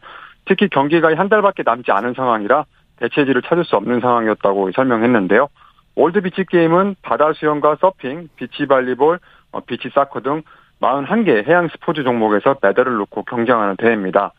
특히 0.46 0.70
경기가 0.70 1.16
한 1.16 1.28
달밖에 1.28 1.64
남지 1.66 1.92
않은 1.92 2.14
상황이라 2.14 2.66
대체지를 2.98 3.42
찾을 3.42 3.66
수 3.66 3.76
없는 3.76 4.00
상황이었다고 4.00 4.72
설명했는데요. 4.74 5.50
월드 5.96 6.22
비치 6.22 6.46
게임은 6.46 6.98
바다 7.02 7.34
수영과 7.34 7.76
서핑, 7.82 8.30
비치 8.36 8.68
발리볼, 8.68 9.20
어, 9.52 9.60
비치 9.62 9.90
사커 9.90 10.22
등 10.22 10.44
41개 10.80 11.48
해양 11.48 11.68
스포츠 11.70 12.04
종목에서 12.04 12.58
메달을 12.62 12.94
놓고 12.98 13.24
경쟁하는 13.24 13.76
대회입니다. 13.78 14.34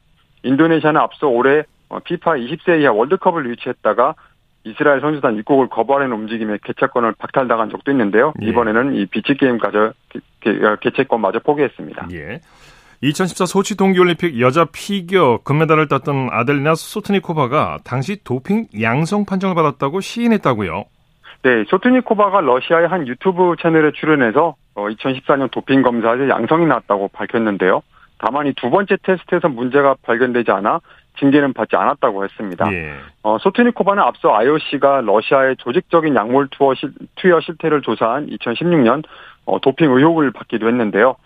인도네시아는 0.44 1.00
앞서 1.00 1.26
올해 1.26 1.60
어, 1.60 1.64
피파 2.04 2.32
20세 2.32 2.80
이하 2.82 2.92
월드컵을 2.92 3.48
유치했다가 3.50 4.14
이스라엘 4.64 5.00
선수단 5.00 5.36
입국을 5.36 5.68
거부하는 5.68 6.12
움직임에 6.12 6.58
개최권을 6.62 7.14
박탈당한 7.18 7.70
적도 7.70 7.90
있는데요. 7.92 8.32
예. 8.42 8.46
이번에는 8.46 8.94
이 8.94 9.06
비치 9.06 9.34
게임까지 9.34 9.78
개최권마저 10.80 11.38
포기했습니다. 11.40 12.08
예. 12.12 12.40
2014 13.00 13.46
소치 13.46 13.76
동계올림픽 13.76 14.40
여자 14.40 14.66
피겨 14.72 15.38
금메달을 15.44 15.86
땄던 15.88 16.30
아델리나 16.32 16.74
소트니코바가 16.74 17.78
당시 17.84 18.22
도핑 18.24 18.66
양성 18.82 19.24
판정을 19.24 19.54
받았다고 19.54 20.00
시인했다고요. 20.00 20.84
네, 21.44 21.64
소트니코바가 21.68 22.40
러시아의 22.40 22.88
한 22.88 23.06
유튜브 23.06 23.54
채널에 23.62 23.92
출연해서 23.92 24.56
2014년 24.74 25.44
어, 25.44 25.48
도핑 25.52 25.82
검사에서 25.82 26.28
양성이 26.28 26.66
나왔다고 26.66 27.08
밝혔는데요. 27.12 27.82
다만 28.18 28.48
이 28.48 28.52
두 28.56 28.68
번째 28.70 28.96
테스트에서 29.02 29.48
문제가 29.48 29.94
발견되지 30.02 30.50
않아 30.50 30.80
징계는 31.18 31.52
받지 31.52 31.76
않았다고 31.76 32.24
했습니다. 32.24 32.72
예. 32.72 32.94
어, 33.22 33.38
소트니코바는 33.38 34.02
앞서 34.02 34.34
IOC가 34.34 35.02
러시아의 35.02 35.56
조직적인 35.58 36.14
약물 36.14 36.48
투어 36.50 36.74
실, 36.74 36.92
투여 37.16 37.40
실태를 37.40 37.82
조사한 37.82 38.28
2016년 38.28 39.04
어, 39.44 39.60
도핑 39.60 39.90
의혹을 39.90 40.30
받기도 40.32 40.68
했는데요. 40.68 41.16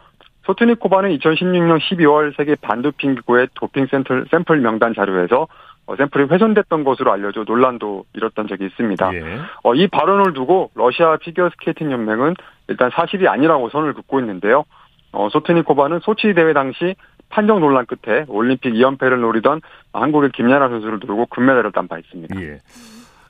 소트니코바는 0.45 1.17
2016년 1.19 1.79
12월 1.81 2.37
세계 2.37 2.55
반도핑 2.57 3.15
기구의 3.17 3.49
도핑 3.55 3.87
샘플, 3.87 4.27
샘플 4.31 4.61
명단 4.61 4.95
자료에서 4.95 5.47
어, 5.87 5.97
샘플이 5.97 6.27
훼손됐던 6.31 6.85
것으로 6.85 7.13
알려져 7.13 7.45
논란도 7.45 8.05
일었던 8.15 8.47
적이 8.47 8.67
있습니다. 8.67 9.15
예. 9.15 9.39
어, 9.63 9.75
이 9.75 9.89
발언을 9.89 10.33
두고 10.33 10.71
러시아 10.75 11.17
피겨스케이팅 11.17 11.91
연맹은 11.91 12.35
일단 12.69 12.91
사실이 12.91 13.29
아니라고 13.29 13.69
선을 13.71 13.93
긋고 13.95 14.21
있는데요. 14.21 14.65
어, 15.13 15.29
소트니코바는 15.31 16.01
소치 16.01 16.33
대회 16.35 16.53
당시 16.53 16.95
판정 17.33 17.61
논란 17.61 17.87
끝에 17.87 18.27
올림픽 18.29 18.75
2연패를 18.75 19.19
노리던 19.19 19.63
한국의 19.93 20.31
김연아 20.33 20.69
선수를 20.69 21.01
누르고 21.01 21.27
금메달을 21.27 21.73
딴 21.73 21.89
바 21.89 21.99
있습니다. 21.99 22.41
예. 22.41 22.61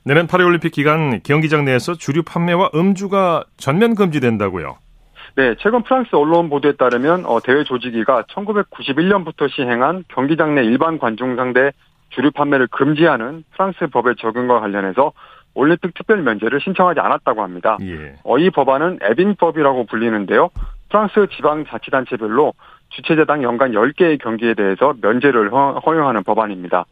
내년 0.05 0.27
파리올림픽 0.27 0.73
기간 0.73 1.21
경기장 1.23 1.63
내에서 1.63 1.93
주류 1.93 2.23
판매와 2.23 2.71
음주가 2.75 3.45
전면 3.57 3.95
금지된다고요? 3.95 4.75
네, 5.35 5.55
최근 5.59 5.81
프랑스 5.83 6.15
언론 6.15 6.49
보도에 6.49 6.73
따르면 6.73 7.25
어, 7.25 7.39
대회 7.39 7.63
조직위가 7.63 8.23
1991년부터 8.23 9.49
시행한 9.49 10.03
경기장 10.09 10.53
내 10.55 10.63
일반 10.63 10.99
관중 10.99 11.37
상대 11.37 11.71
주류 12.09 12.31
판매를 12.31 12.67
금지하는 12.67 13.43
프랑스 13.55 13.87
법의 13.87 14.17
적용과 14.19 14.59
관련해서 14.59 15.13
올림픽 15.55 15.93
특별 15.93 16.21
면제를 16.21 16.59
신청하지 16.61 16.99
않았다고 16.99 17.41
합니다. 17.41 17.77
예. 17.81 18.15
어, 18.23 18.37
이 18.37 18.49
법안은 18.49 18.99
에빈법이라고 19.01 19.85
불리는데요. 19.85 20.49
프랑스 20.89 21.27
지방 21.35 21.65
자치단체별로 21.65 22.53
주최자당 22.93 23.43
연간 23.43 23.71
10개의 23.71 24.21
경기에 24.21 24.53
대해서 24.53 24.93
면제를 25.01 25.51
허용하는 25.51 26.23
법안입니다. 26.23 26.85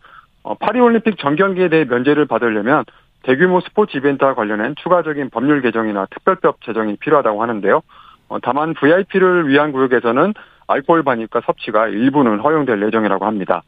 어, 0.44 0.56
파리올림픽 0.56 1.18
전 1.20 1.36
경기에 1.36 1.70
대해 1.70 1.86
면제를 1.86 2.26
받으려면 2.26 2.84
대규모 3.24 3.62
스포츠 3.62 3.98
이벤트와 3.98 4.34
관련된 4.34 4.76
추가적인 4.82 5.30
법률 5.30 5.62
개정이나 5.62 6.08
특별법 6.08 6.62
제정이 6.66 6.98
필요하다고 6.98 7.42
하는데요. 7.42 7.82
어, 8.30 8.40
다만 8.42 8.74
VIP를 8.74 9.48
위한 9.48 9.72
구역에서는 9.72 10.34
알코올 10.68 11.04
반입과 11.04 11.42
섭취가 11.46 11.88
일부는 11.88 12.40
허용될 12.40 12.82
예정이라고 12.82 13.26
합니다. 13.26 13.62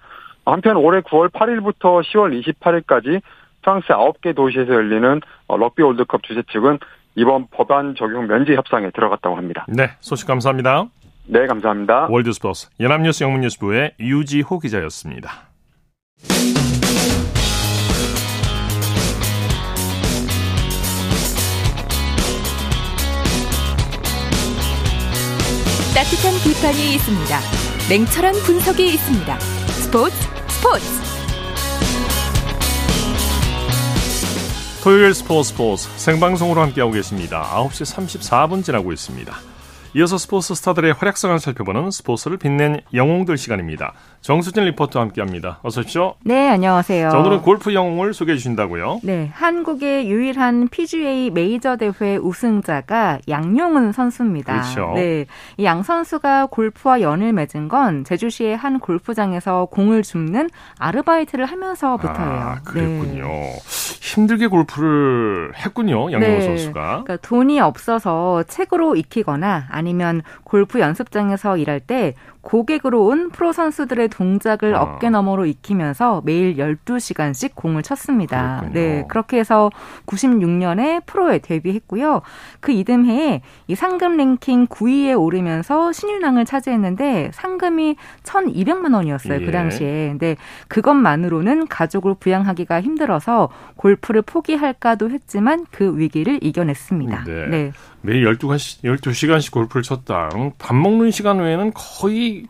한편 0.45 0.77
올해 0.77 1.01
9월 1.01 1.29
8일부터 1.29 2.01
10월 2.03 2.43
28일까지 2.59 3.21
프랑스 3.61 3.87
9개 3.87 4.35
도시에서 4.35 4.73
열리는 4.73 5.21
어, 5.47 5.57
럭비 5.57 5.83
월드컵 5.83 6.23
주최 6.23 6.41
측은 6.51 6.79
이번 7.15 7.47
법안 7.51 7.93
적용 7.95 8.25
면제 8.27 8.55
협상에 8.55 8.89
들어갔다고 8.89 9.35
합니다. 9.35 9.65
네, 9.69 9.91
소식 9.99 10.27
감사합니다. 10.27 10.87
네, 11.25 11.47
감사합니다. 11.47 12.07
월드스포스 12.09 12.69
연합뉴스 12.79 13.23
영문뉴스부의 13.23 13.93
유지호 13.99 14.59
기자였습니다. 14.59 15.49
따뜻한 25.95 26.33
비판이 26.43 26.95
있습니다. 26.95 27.39
냉철한 27.89 28.33
분석이 28.45 28.85
있습니다. 28.85 29.39
스포츠 29.39 30.15
스포츠 30.49 30.85
토요일 34.83 35.13
스포츠 35.13 35.49
스포츠 35.51 35.89
생방송으로 35.97 36.59
함께하고 36.59 36.91
계십니다. 36.91 37.43
9시 37.55 37.95
34분 37.95 38.63
지나고 38.65 38.91
있습니다. 38.91 39.52
이어서 39.95 40.17
스포츠 40.17 40.55
스타들의 40.55 40.93
활약상을 40.93 41.37
살펴보는 41.39 41.91
스포츠를 41.91 42.37
빛낸 42.37 42.81
영웅들 42.95 43.37
시간입니다. 43.37 43.93
정수진 44.23 44.63
리포터와 44.63 45.03
함께합니다. 45.07 45.59
어서 45.63 45.81
오십시오. 45.81 46.15
네, 46.23 46.47
안녕하세요. 46.47 47.09
자, 47.09 47.19
오늘은 47.19 47.41
골프 47.41 47.73
영웅을 47.73 48.13
소개해 48.13 48.37
주신다고요? 48.37 49.01
네, 49.03 49.29
한국의 49.33 50.09
유일한 50.09 50.69
PGA 50.69 51.29
메이저 51.29 51.75
대회 51.75 52.15
우승자가 52.15 53.19
양용은 53.27 53.91
선수입니다. 53.91 54.53
그렇죠. 54.53 54.93
네, 54.95 55.25
이 55.57 55.63
양 55.65 55.83
선수가 55.83 56.47
골프와 56.47 57.01
연을 57.01 57.33
맺은 57.33 57.67
건 57.67 58.05
제주시의 58.05 58.55
한 58.55 58.79
골프장에서 58.79 59.65
공을 59.65 60.03
줍는 60.03 60.49
아르바이트를 60.79 61.45
하면서부터예요. 61.45 62.31
아, 62.31 62.61
그랬군요. 62.63 63.23
네. 63.27 63.59
힘들게 64.01 64.47
골프를 64.47 65.51
했군요, 65.55 66.11
양용은 66.11 66.39
네, 66.39 66.41
선수가. 66.41 67.03
그러니까 67.03 67.17
돈이 67.17 67.59
없어서 67.59 68.43
책으로 68.43 68.95
익히거나 68.95 69.65
아니면 69.69 70.21
골프 70.43 70.79
연습장에서 70.79 71.57
일할 71.57 71.81
때 71.81 72.13
고객으로 72.41 73.05
온 73.05 73.29
프로 73.31 73.53
선수들의 73.53 74.09
동작을 74.13 74.75
아. 74.75 74.83
어깨 74.83 75.09
너머로 75.09 75.45
익히면서 75.47 76.21
매일 76.23 76.57
12시간씩 76.57 77.55
공을 77.55 77.81
쳤습니다. 77.81 78.59
그렇군요. 78.59 78.73
네, 78.73 79.05
그렇게 79.07 79.39
해서 79.39 79.71
96년에 80.05 81.03
프로에 81.07 81.39
데뷔했고요. 81.39 82.21
그 82.59 82.71
이듬해에 82.71 83.41
이 83.67 83.75
상금 83.75 84.17
랭킹 84.17 84.67
9위에 84.67 85.19
오르면서 85.19 85.91
신인왕을 85.91 86.45
차지했는데 86.45 87.31
상금이 87.33 87.95
1,200만 88.23 88.93
원이었어요. 88.93 89.39
그 89.39 89.41
예. 89.41 89.45
그 89.47 89.51
당시에. 89.51 90.09
근데 90.09 90.35
그것만으로는 90.67 91.67
가족을 91.67 92.15
부양하기가 92.19 92.81
힘들어서 92.81 93.49
골프를 93.75 94.21
포기할까도 94.21 95.09
했지만 95.09 95.65
그 95.71 95.97
위기를 95.97 96.39
이겨냈습니다. 96.41 97.23
네. 97.23 97.47
네. 97.47 97.71
매일 98.01 98.25
12시간씩, 98.25 98.83
12시간씩 98.83 99.51
골프를 99.51 99.81
쳤다. 99.81 100.29
밥 100.59 100.75
먹는 100.75 101.09
시간 101.09 101.39
외에는 101.39 101.71
거의 101.73 102.45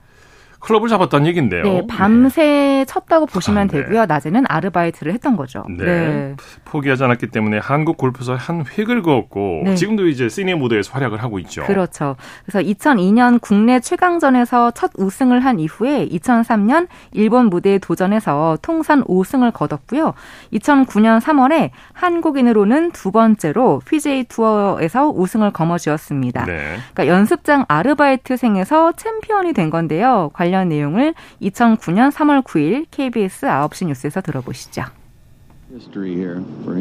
클럽을 0.63 0.87
잡았다는 0.87 1.27
얘기인데요. 1.27 1.63
네, 1.63 1.83
밤새 1.87 2.85
쳤다고 2.87 3.25
보시면 3.25 3.63
아, 3.63 3.71
네. 3.71 3.83
되고요. 3.83 4.05
낮에는 4.05 4.45
아르바이트를 4.47 5.13
했던 5.13 5.35
거죠. 5.35 5.63
네. 5.69 5.85
네. 5.85 6.35
포기하지 6.63 7.03
않았기 7.03 7.27
때문에 7.27 7.57
한국 7.57 7.97
골프에서 7.97 8.35
한 8.35 8.63
획을 8.77 9.03
그었고 9.03 9.63
네. 9.65 9.75
지금도 9.75 10.07
이제 10.07 10.29
시니어 10.29 10.55
무대에서 10.55 10.93
활약을 10.93 11.21
하고 11.21 11.37
있죠. 11.39 11.63
그렇죠. 11.65 12.15
그래서 12.45 12.65
2002년 12.65 13.41
국내 13.41 13.81
최강전에서 13.81 14.71
첫 14.71 14.91
우승을 14.95 15.41
한 15.41 15.59
이후에 15.59 16.07
2003년 16.07 16.87
일본 17.11 17.47
무대에 17.47 17.77
도전해서 17.77 18.57
통산 18.61 19.03
5승을 19.03 19.51
거뒀고요. 19.51 20.13
2009년 20.53 21.19
3월에 21.19 21.71
한국인으로는 21.91 22.91
두 22.91 23.11
번째로 23.11 23.81
PJ 23.85 24.25
투어에서 24.29 25.09
우승을 25.09 25.51
거머쥐었습니다. 25.51 26.45
네. 26.45 26.77
그러니까 26.93 27.07
연습장 27.07 27.65
아르바이트생에서 27.67 28.93
챔피언이 28.93 29.51
된 29.51 29.69
건데요. 29.69 30.31
관련 30.33 30.52
내용을 30.65 31.13
2009년 31.41 32.11
3월 32.11 32.43
9일 32.43 32.85
KBS 32.91 33.45
9시 33.47 33.87
뉴스에서 33.87 34.21
들어보시죠. 34.21 34.83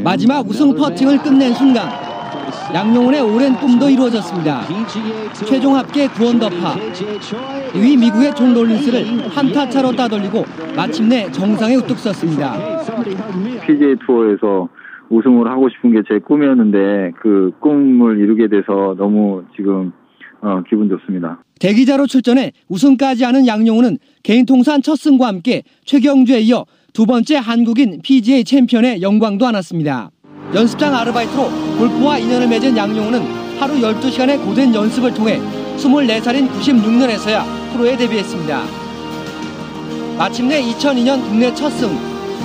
마지막 0.05 0.47
우승 0.47 0.75
퍼팅을 0.75 1.19
끝낸 1.19 1.55
순간 1.55 1.88
양용은의 2.75 3.21
오랜 3.23 3.55
꿈도 3.55 3.88
이루어졌습니다. 3.88 4.62
최종 5.47 5.76
합계 5.76 6.07
9언더파 6.09 6.75
2위 7.73 7.99
미국의 7.99 8.35
존 8.35 8.52
롤린스를 8.52 9.29
한타 9.31 9.69
차로 9.69 9.93
따돌리고 9.93 10.45
마침내 10.76 11.31
정상에 11.33 11.76
우뚝 11.76 11.99
섰습니다. 11.99 12.55
PGA 13.67 13.97
투어에서 14.07 14.69
우승을 15.09 15.47
하고 15.49 15.69
싶은 15.71 15.93
게 15.93 16.02
제 16.09 16.19
꿈이었는데 16.19 17.12
그 17.21 17.52
꿈을 17.61 18.19
이루게 18.19 18.49
돼서 18.49 18.95
너무 18.99 19.45
지금 19.57 19.93
어, 20.41 20.62
기분 20.69 20.88
좋습니다. 20.88 21.38
대기자로 21.62 22.09
출전해 22.09 22.52
우승까지 22.69 23.23
하는 23.23 23.47
양용은은 23.47 23.99
개인 24.25 24.45
통산 24.47 24.83
첫 24.83 24.99
승과 24.99 25.28
함께 25.28 25.62
최경주에 25.85 26.40
이어 26.40 26.66
두 26.92 27.07
번째 27.07 27.37
한국인 27.37 28.00
PGA 28.02 28.42
챔피언의 28.42 29.00
영광도 29.00 29.47
안았습니다. 29.47 30.11
연습장 30.52 30.92
아르바이트로 30.92 31.78
골프와 31.78 32.19
인연을 32.19 32.49
맺은 32.49 32.76
양용훈은 32.76 33.23
하루 33.61 33.75
12시간의 33.75 34.45
고된 34.45 34.75
연습을 34.75 35.14
통해 35.14 35.38
24살인 35.76 36.50
96년에서야 36.50 37.45
프로에 37.73 37.97
데뷔했습니다. 37.97 38.64
마침내 40.19 40.61
2002년 40.62 41.23
국내 41.23 41.54
첫 41.54 41.71
승, 41.71 41.97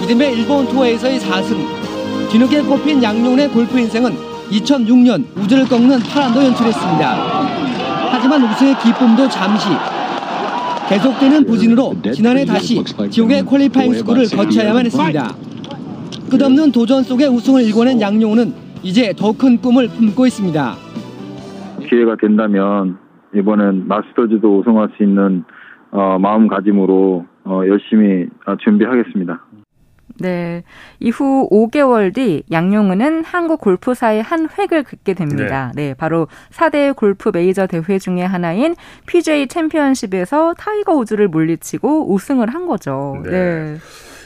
이듬해 0.03 0.31
일본 0.31 0.67
투어에서의 0.67 1.19
4승, 1.19 2.29
뒤늦게 2.31 2.61
꼽힌 2.61 3.01
양용훈의 3.01 3.49
골프 3.49 3.79
인생은 3.79 4.15
2006년 4.51 5.25
우주를 5.37 5.67
꺾는 5.67 6.01
파란도 6.01 6.43
연출했습니다. 6.43 7.76
하지만 8.17 8.41
우승의 8.43 8.73
기쁨도 8.79 9.29
잠시 9.29 9.69
계속되는 10.89 11.45
부진으로 11.45 11.93
지난해 12.11 12.43
다시 12.45 12.83
지옥의 13.11 13.43
퀄리파잉 13.45 13.93
스쿨을 13.93 14.25
거쳐야만 14.35 14.85
했습니다. 14.87 15.35
끝없는 16.31 16.71
도전 16.71 17.03
속에 17.03 17.27
우승을 17.27 17.61
일궈낸 17.61 18.01
양용훈은 18.01 18.53
이제 18.81 19.13
더 19.15 19.31
큰 19.33 19.57
꿈을 19.57 19.87
품고 19.87 20.25
있습니다. 20.25 20.73
기회가 21.87 22.15
된다면 22.15 22.97
이번엔 23.35 23.87
마스터즈도 23.87 24.59
우승할 24.59 24.89
수 24.97 25.03
있는 25.03 25.43
어, 25.91 26.17
마음가짐으로 26.17 27.25
어, 27.45 27.61
열심히 27.67 28.27
준비하겠습니다. 28.63 29.45
네. 30.19 30.63
이후 30.99 31.47
5개월 31.51 32.13
뒤 32.13 32.43
양용은은 32.51 33.23
한국 33.23 33.61
골프사의 33.61 34.21
한 34.21 34.47
획을 34.57 34.83
긋게 34.83 35.13
됩니다. 35.13 35.71
네. 35.75 35.89
네. 35.89 35.93
바로 35.93 36.27
4대 36.51 36.95
골프 36.95 37.31
메이저 37.33 37.67
대회 37.67 37.99
중의 37.99 38.27
하나인 38.27 38.75
PGA 39.05 39.47
챔피언십에서 39.47 40.53
타이거 40.57 40.93
우즈를 40.93 41.27
물리치고 41.27 42.13
우승을 42.13 42.53
한 42.53 42.67
거죠. 42.67 43.21
네. 43.23 43.31
네. 43.31 43.77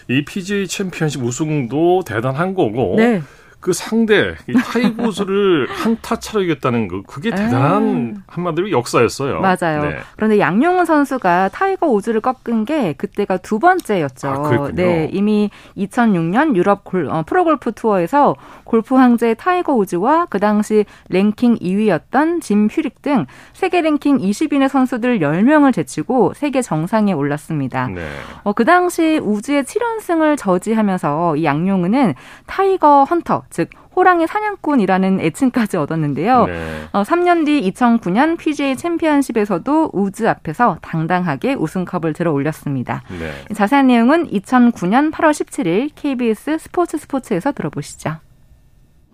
이 0.09 0.25
PGA 0.25 0.67
챔피언십 0.67 1.23
우승도 1.23 2.03
대단한 2.05 2.53
거고 2.53 2.95
네. 2.97 3.21
그 3.61 3.73
상대 3.73 4.35
타이거 4.65 5.09
우즈를 5.09 5.67
한타 5.71 6.15
차로 6.15 6.43
이겼다는 6.43 6.87
거 6.87 7.03
그게 7.03 7.29
대단한 7.29 8.15
아. 8.17 8.33
한마디로 8.33 8.71
역사였어요. 8.71 9.39
맞아요. 9.39 9.83
네. 9.83 9.97
그런데 10.15 10.39
양용은 10.39 10.85
선수가 10.85 11.49
타이거 11.49 11.87
우즈를 11.87 12.21
꺾은 12.21 12.65
게 12.65 12.93
그때가 12.93 13.37
두 13.37 13.59
번째였죠. 13.59 14.27
아, 14.27 14.71
네, 14.73 15.09
이미 15.13 15.51
2006년 15.77 16.55
유럽 16.55 16.83
골, 16.83 17.07
어, 17.07 17.23
프로골프 17.23 17.73
투어에서 17.73 18.35
골프 18.63 18.95
황제 18.95 19.35
타이거 19.35 19.73
우즈와 19.73 20.25
그 20.31 20.39
당시 20.39 20.85
랭킹 21.09 21.59
2위였던 21.59 22.41
짐 22.41 22.67
퓨릭 22.67 23.03
등 23.03 23.27
세계 23.53 23.81
랭킹 23.81 24.17
20위 24.17 24.47
내 24.47 24.69
선수들 24.69 25.19
10명을 25.19 25.71
제치고 25.71 26.33
세계 26.35 26.63
정상에 26.63 27.13
올랐습니다. 27.13 27.87
네. 27.87 28.07
어, 28.43 28.53
그 28.53 28.65
당시 28.65 29.19
우즈의 29.21 29.65
7연승을 29.65 30.35
저지하면서 30.37 31.35
이 31.37 31.43
양용은은 31.43 32.15
타이거 32.47 33.03
헌터 33.03 33.43
즉 33.51 33.69
호랑이 33.95 34.25
사냥꾼이라는 34.25 35.19
애칭까지 35.19 35.77
얻었는데요. 35.77 36.45
네. 36.45 36.81
어, 36.93 37.03
3년 37.03 37.45
뒤 37.45 37.71
2009년 37.71 38.37
PGA 38.37 38.75
챔피언십에서도 38.75 39.91
우즈 39.93 40.27
앞에서 40.27 40.77
당당하게 40.81 41.53
우승컵을 41.53 42.13
들어 42.13 42.31
올렸습니다. 42.31 43.03
네. 43.09 43.31
자세한 43.53 43.87
내용은 43.87 44.27
2009년 44.29 45.11
8월 45.11 45.31
17일 45.31 45.91
KBS 45.93 46.57
스포츠 46.59 46.97
스포츠에서 46.97 47.51
들어보시죠. 47.51 48.17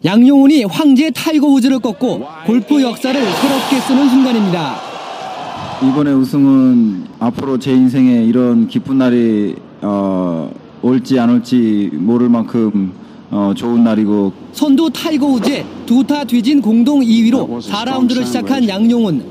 양용은이 0.06 0.64
황제 0.66 1.10
타이거 1.10 1.48
우즈를 1.48 1.80
꺾고 1.80 2.28
골프 2.46 2.82
역사를 2.84 3.20
새롭게 3.20 3.80
쓰는 3.80 4.08
순간입니다. 4.08 4.76
이번에 5.82 6.12
우승은 6.12 7.08
앞으로 7.20 7.58
제 7.58 7.72
인생에 7.72 8.24
이런 8.24 8.68
기쁜 8.68 9.00
날이 9.00 9.56
어, 9.82 10.52
올지 10.82 11.20
안 11.20 11.32
올지 11.32 11.90
모를 11.94 12.30
만큼 12.30 12.94
어, 13.30 13.54
좋은 13.56 13.84
날이고. 13.84 14.32
선두 14.54 14.90
타이거 14.92 15.26
우즈의 15.28 15.66
두타 15.86 16.24
뒤진 16.26 16.62
공동 16.62 17.02
2위로 17.02 17.62
4라운드를 17.62 18.26
시작한 18.26 18.68
양용은. 18.68 19.24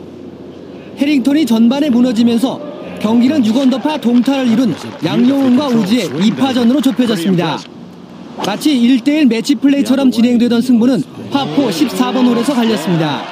해링턴이 0.99 1.47
전반에 1.47 1.91
무너지면서 1.91 2.61
경기는 3.01 3.43
6언더파 3.43 4.01
동타를 4.01 4.49
이룬 4.49 4.75
양용은과 5.05 5.69
우즈의 5.69 6.09
2파전으로 6.09 6.83
좁혀졌습니다. 6.83 7.59
마치 8.45 8.71
1대1 8.79 9.27
매치 9.29 9.55
플레이처럼 9.55 10.11
진행되던 10.11 10.61
승부는 10.61 11.03
파포 11.31 11.69
14번 11.69 12.27
홀에서 12.29 12.55
갈렸습니다. 12.55 13.23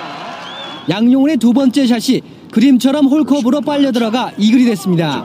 양용훈의 0.88 1.38
두 1.38 1.52
번째 1.52 1.86
샷이 1.86 2.20
그림처럼 2.50 3.06
홀컵으로 3.06 3.62
빨려 3.62 3.90
들어가 3.92 4.30
이글이 4.38 4.64
됐습니다. 4.66 5.24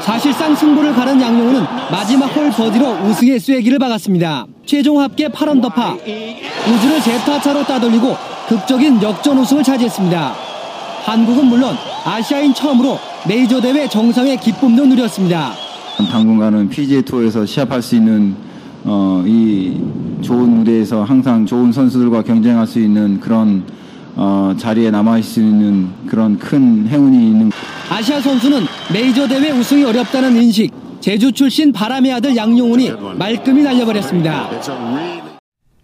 사실상 0.00 0.54
승부를 0.54 0.94
가른 0.94 1.20
양용훈은 1.20 1.62
마지막 1.90 2.26
홀 2.26 2.50
버디로 2.50 3.06
우승의 3.06 3.40
쐐기를 3.40 3.78
박았습니다. 3.78 4.46
최종 4.66 5.00
합계 5.00 5.28
8언더파 5.28 5.94
우즈를 6.02 7.00
제타차로 7.02 7.64
따돌리고 7.64 8.16
극적인 8.48 9.02
역전 9.02 9.38
우승을 9.38 9.62
차지했습니다. 9.62 10.34
한국은 11.04 11.46
물론 11.46 11.74
아시아인 12.04 12.54
처음으로 12.54 12.98
메이저 13.28 13.60
대회 13.60 13.88
정상의 13.88 14.36
기쁨도 14.38 14.86
누렸습니다. 14.86 15.52
당분간은 16.10 16.68
PGA 16.68 17.02
투어에서 17.02 17.46
시합할 17.46 17.82
수 17.82 17.96
있는 17.96 18.34
어, 18.84 19.22
이 19.26 19.80
좋은 20.20 20.48
무대에서 20.58 21.04
항상 21.04 21.46
좋은 21.46 21.72
선수들과 21.72 22.22
경쟁할 22.22 22.66
수 22.66 22.78
있는 22.78 23.20
그런 23.20 23.64
어, 24.16 24.54
자리에 24.58 24.90
남아 24.90 25.18
있을 25.18 25.32
수 25.32 25.40
있는 25.40 25.88
그런 26.06 26.38
큰 26.38 26.86
행운이 26.86 27.16
있는. 27.16 27.50
아시아 27.90 28.20
선수는 28.20 28.62
메이저 28.92 29.26
대회 29.26 29.50
우승이 29.50 29.84
어렵다는 29.84 30.36
인식. 30.36 30.72
제주 31.00 31.30
출신 31.32 31.70
바람의 31.70 32.12
아들 32.14 32.34
양용은이 32.34 32.92
말끔히 33.18 33.62
날려버렸습니다. 33.62 34.48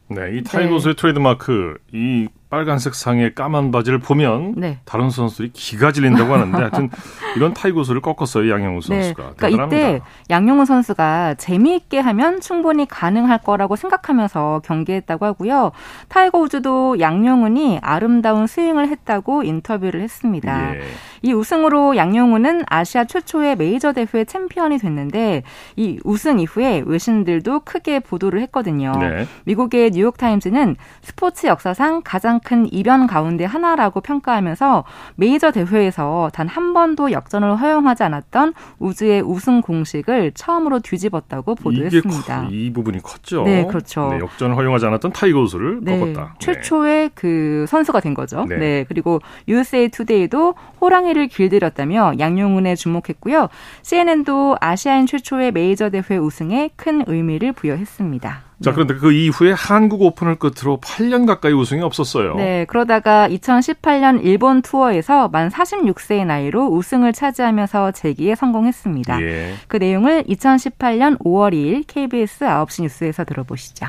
네, 0.08 0.38
이 0.38 0.42
타이거 0.42 0.68
우즈의 0.68 0.94
네. 0.94 1.00
트레이드마크, 1.00 1.74
이 1.92 2.26
빨간색 2.50 2.96
상의 2.96 3.32
까만 3.32 3.70
바지를 3.70 4.00
보면 4.00 4.54
네. 4.56 4.78
다른 4.84 5.08
선수들이 5.08 5.52
기가 5.52 5.92
질린다고 5.92 6.34
하는데 6.34 6.58
하여튼 6.58 6.90
이런 7.36 7.54
타이거 7.54 7.74
우즈를 7.74 8.00
꺾었어요 8.00 8.50
양용은 8.52 8.80
네. 8.80 9.02
선수가. 9.02 9.22
네. 9.22 9.32
그러니까 9.36 9.46
대단합니다. 9.46 9.76
이때 9.76 10.00
양용은 10.30 10.64
선수가 10.64 11.34
재미있게 11.34 12.00
하면 12.00 12.40
충분히 12.40 12.86
가능할 12.86 13.38
거라고 13.38 13.76
생각하면서 13.76 14.62
경기했다고 14.64 15.26
하고요. 15.26 15.70
타이거 16.08 16.38
우즈도 16.40 16.98
양용은이 16.98 17.78
아름다운 17.82 18.48
스윙을 18.48 18.88
했다고 18.88 19.44
인터뷰를 19.44 20.02
했습니다. 20.02 20.74
예. 20.74 20.80
이 21.22 21.32
우승으로 21.32 21.96
양용은은 21.96 22.64
아시아 22.66 23.04
최초의 23.04 23.56
메이저 23.56 23.92
대회 23.92 24.24
챔피언이 24.24 24.78
됐는데 24.78 25.42
이 25.76 26.00
우승 26.02 26.40
이후에 26.40 26.82
외신들도 26.84 27.60
크게 27.60 28.00
보도를 28.00 28.40
했거든요. 28.42 28.92
네. 28.98 29.26
미국의 29.44 29.92
뉴욕 29.92 30.16
타임즈는 30.16 30.76
스포츠 31.02 31.46
역사상 31.46 32.00
가장 32.04 32.39
가장 32.40 32.50
큰 32.50 32.72
이변 32.72 33.06
가운데 33.06 33.44
하나라고 33.44 34.00
평가하면서 34.00 34.84
메이저 35.16 35.50
대회에서 35.50 36.30
단 36.34 36.50
한 36.50 36.72
번도 36.72 37.12
역전을 37.12 37.60
허용하지 37.60 38.02
않았던 38.02 38.54
우즈의 38.80 39.22
우승 39.22 39.60
공식을 39.60 40.32
처음으로 40.34 40.80
뒤집었다고 40.80 41.54
보도했습니다. 41.54 42.46
이게 42.48 42.66
이 42.66 42.72
부분이 42.72 43.02
컸죠. 43.02 43.44
네, 43.44 43.64
그렇죠. 43.66 44.08
네, 44.10 44.18
역전을 44.18 44.56
허용하지 44.56 44.86
않았던 44.86 45.12
타이거 45.12 45.40
우즈를 45.42 45.78
네, 45.82 45.98
꺾었다. 46.00 46.34
최초의 46.40 47.10
그 47.14 47.66
선수가 47.68 48.00
된 48.00 48.14
거죠. 48.14 48.44
네. 48.48 48.56
네. 48.56 48.84
그리고 48.88 49.20
USA 49.46 49.88
투데이도 49.90 50.54
호랑이를 50.80 51.28
길들였다며 51.28 52.14
양용은에 52.18 52.74
주목했고요. 52.74 53.48
CNN도 53.82 54.56
아시아인 54.60 55.06
최초의 55.06 55.52
메이저 55.52 55.88
대회 55.90 56.16
우승에 56.18 56.70
큰 56.74 57.04
의미를 57.06 57.52
부여했습니다. 57.52 58.49
자, 58.62 58.72
그런데 58.72 58.94
그 58.94 59.10
이후에 59.10 59.52
한국 59.52 60.02
오픈을 60.02 60.36
끝으로 60.36 60.78
8년 60.82 61.26
가까이 61.26 61.52
우승이 61.52 61.80
없었어요. 61.80 62.34
네, 62.34 62.66
그러다가 62.66 63.26
2018년 63.28 64.22
일본 64.22 64.60
투어에서 64.60 65.28
만 65.28 65.48
46세의 65.48 66.26
나이로 66.26 66.66
우승을 66.66 67.14
차지하면서 67.14 67.92
재기에 67.92 68.34
성공했습니다. 68.34 69.22
예. 69.22 69.54
그 69.66 69.78
내용을 69.78 70.24
2018년 70.24 71.18
5월 71.20 71.54
2일 71.54 71.84
KBS 71.86 72.44
9시 72.44 72.82
뉴스에서 72.82 73.24
들어보시죠. 73.24 73.86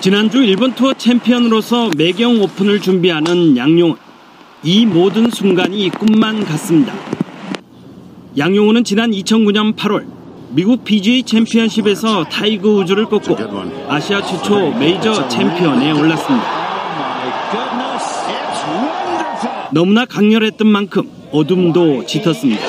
지난주 0.00 0.42
일본 0.42 0.74
투어 0.74 0.92
챔피언으로서 0.92 1.90
매경 1.96 2.42
오픈을 2.42 2.80
준비하는 2.80 3.56
양용은 3.56 3.96
이 4.62 4.84
모든 4.84 5.30
순간이 5.30 5.88
꿈만 5.88 6.44
같습니다. 6.44 6.92
양용은은 8.36 8.84
지난 8.84 9.10
2009년 9.10 9.74
8월 9.74 10.21
미국 10.54 10.84
PGA 10.84 11.22
챔피언십에서 11.22 12.24
타이거 12.24 12.68
우즈를 12.74 13.06
꺾고 13.06 13.36
아시아 13.88 14.20
최초 14.20 14.70
메이저 14.72 15.26
챔피언에 15.26 15.92
올랐습니다. 15.92 16.62
너무나 19.72 20.04
강렬했던 20.04 20.66
만큼 20.66 21.08
어둠도 21.30 22.04
짙었습니다. 22.04 22.62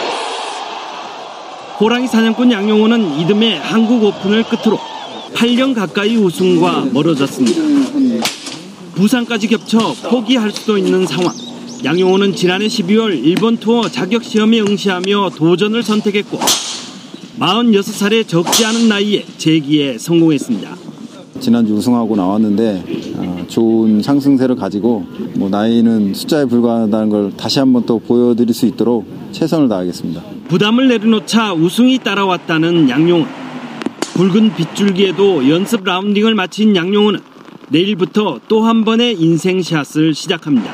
호랑이 1.82 2.08
사냥꾼 2.08 2.54
양용호는 2.54 3.20
이듬해 3.20 3.58
한국 3.58 4.02
오픈을 4.02 4.44
끝으로 4.44 4.80
8년 5.34 5.76
가까이 5.76 6.16
우승과 6.16 6.86
멀어졌습니다. 6.94 8.24
부상까지 8.96 9.48
겹쳐 9.50 9.94
포기할 10.10 10.52
수도 10.52 10.78
있는 10.78 11.06
상황. 11.06 11.34
양용호는 11.84 12.34
지난해 12.38 12.68
12월 12.68 13.22
일본 13.26 13.58
투어 13.58 13.90
자격 13.90 14.24
시험에 14.24 14.62
응시하며 14.62 15.32
도전을 15.36 15.84
선택했고 15.84 16.40
46살의 17.44 18.26
적지 18.26 18.66
않은 18.66 18.88
나이에 18.88 19.26
재기에 19.38 19.98
성공했습니다. 19.98 20.76
지난주 21.42 21.74
우승하고 21.74 22.16
나왔는데 22.16 22.84
어, 23.18 23.46
좋은 23.50 24.02
상승세를 24.02 24.56
가지고 24.56 25.06
뭐 25.36 25.50
나이는 25.50 26.14
숫자에 26.14 26.46
불과하다는 26.46 27.10
걸 27.10 27.34
다시 27.36 27.60
한번 27.60 27.86
또 27.86 28.00
보여드릴 28.00 28.54
수 28.54 28.66
있도록 28.66 29.06
최선을 29.34 29.68
다하겠습니다. 29.68 30.22
부담을 30.48 30.88
내려놓자 30.88 31.54
우승이 31.54 32.00
따라왔다는 32.00 32.90
양용은 32.90 33.26
붉은 34.14 34.56
빗줄기에도 34.56 35.50
연습 35.50 35.84
라운딩을 35.84 36.36
마친 36.36 36.76
양용은 36.78 37.20
내일부터 37.70 38.40
또 38.48 38.64
한 38.64 38.86
번의 38.86 39.20
인생샷을 39.20 40.14
시작합니다. 40.14 40.72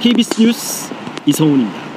KBS 0.00 0.40
뉴스 0.40 0.92
이성훈입니다. 1.26 1.87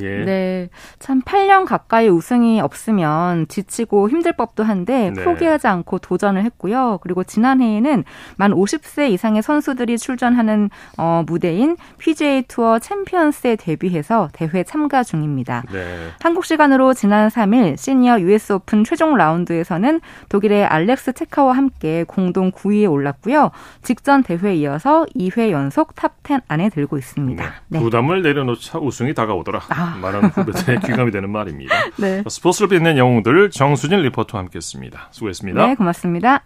예. 0.00 0.24
네. 0.24 0.68
참 0.98 1.22
8년 1.22 1.66
가까이 1.66 2.08
우승이 2.08 2.60
없으면 2.60 3.48
지치고 3.48 4.08
힘들 4.08 4.32
법도 4.32 4.62
한데 4.64 5.10
네. 5.14 5.24
포기하지 5.24 5.66
않고 5.66 5.98
도전을 5.98 6.44
했고요. 6.44 6.98
그리고 7.02 7.24
지난해에는 7.24 8.04
만 8.36 8.52
50세 8.52 9.10
이상의 9.10 9.42
선수들이 9.42 9.98
출전하는 9.98 10.70
어, 10.98 11.22
무대인 11.26 11.76
PGA 11.98 12.42
투어 12.48 12.78
챔피언스에 12.78 13.56
데뷔해서 13.56 14.28
대회 14.32 14.62
참가 14.62 15.02
중입니다. 15.02 15.64
네. 15.72 16.08
한국 16.20 16.44
시간으로 16.44 16.94
지난 16.94 17.28
3일 17.28 17.76
시니어 17.76 18.20
US 18.20 18.52
오픈 18.54 18.84
최종 18.84 19.16
라운드에서는 19.16 20.00
독일의 20.28 20.64
알렉스 20.64 21.12
체카와 21.14 21.52
함께 21.56 22.04
공동 22.06 22.50
9위에 22.50 22.90
올랐고요. 22.90 23.50
직전 23.82 24.22
대회에 24.22 24.56
이어서 24.56 25.06
2회 25.16 25.50
연속 25.50 25.94
탑 25.94 26.12
10 26.24 26.40
안에 26.46 26.68
들고 26.68 26.98
있습니다. 26.98 27.44
네. 27.68 27.80
부담을 27.80 28.22
내려놓자 28.22 28.78
우승이 28.78 29.12
다가오더라. 29.12 29.60
많은 30.00 30.30
후배들의 30.30 30.80
귀감이 30.86 31.10
되는 31.10 31.30
말입니다. 31.30 31.74
네. 31.96 32.22
스포츠를 32.28 32.68
빛낸 32.68 32.98
영웅들 32.98 33.50
정수진 33.50 34.00
리포터와 34.00 34.42
함께했습니다. 34.44 35.08
수고했습니다. 35.10 35.66
네, 35.66 35.74
고맙습니다. 35.74 36.44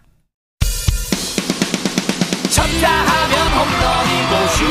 쳤다 2.49 2.89
하면 2.89 3.47
홈런이고 3.53 4.47
슛 4.55 4.65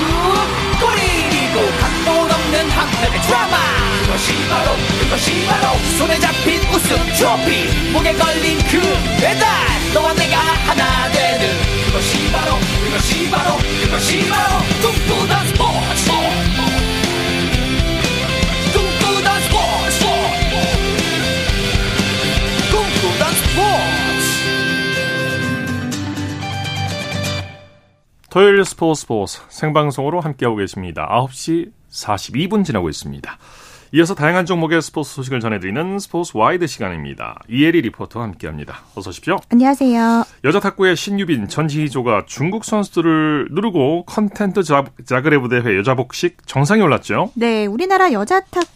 골이고 0.81 1.57
각본 1.81 2.31
없는 2.31 2.71
한편의 2.71 3.21
드라마 3.23 3.57
그것이 4.05 4.33
바로 4.49 4.71
그것이 5.01 5.47
바로 5.47 5.79
손에 5.99 6.19
잡힌 6.19 6.61
우승 6.75 6.97
트로피 7.17 7.93
목에 7.93 8.13
걸린 8.15 8.59
그 8.71 8.81
메달 9.21 9.47
너와 9.95 10.15
내가 10.15 10.37
하나 10.39 11.11
되는 11.13 11.47
그것이 11.87 12.31
바로 12.33 12.55
그것이 12.85 13.31
바로 13.31 13.57
그것이 13.85 14.29
바로 14.29 14.59
꿈꾸던 14.83 15.47
스포츠 15.49 16.46
토요일 28.37 28.63
스포츠 28.67 29.01
스포츠 29.01 29.41
생방송으로 29.49 30.21
함께하고 30.21 30.59
계십니다. 30.59 31.09
9시 31.11 31.71
42분 31.91 32.67
지나고 32.67 32.91
있습니다. 32.91 33.39
이어서 33.93 34.15
다양한 34.15 34.45
종목의 34.45 34.83
스포츠 34.83 35.15
소식을 35.15 35.41
전해드리는 35.41 35.99
스포츠 35.99 36.33
와이드 36.35 36.67
시간입니다. 36.67 37.39
이혜리 37.49 37.81
리포터와 37.81 38.27
함께합니다. 38.27 38.83
어서 38.95 39.09
오십시오. 39.09 39.39
안녕하세요. 39.49 40.25
여자 40.45 40.61
탁구의 40.61 40.97
신유빈, 40.97 41.49
전지희조가 41.49 42.25
중국 42.27 42.67
선수들을 42.67 43.49
누르고 43.53 44.05
컨텐트 44.05 44.65
자, 44.65 44.85
자그레브 45.07 45.49
대회 45.49 45.79
여자 45.79 45.95
복식 45.95 46.47
정상에 46.47 46.83
올랐죠. 46.83 47.31
네, 47.37 47.65
우리나라 47.65 48.13
여자 48.13 48.41
탁구 48.41 48.76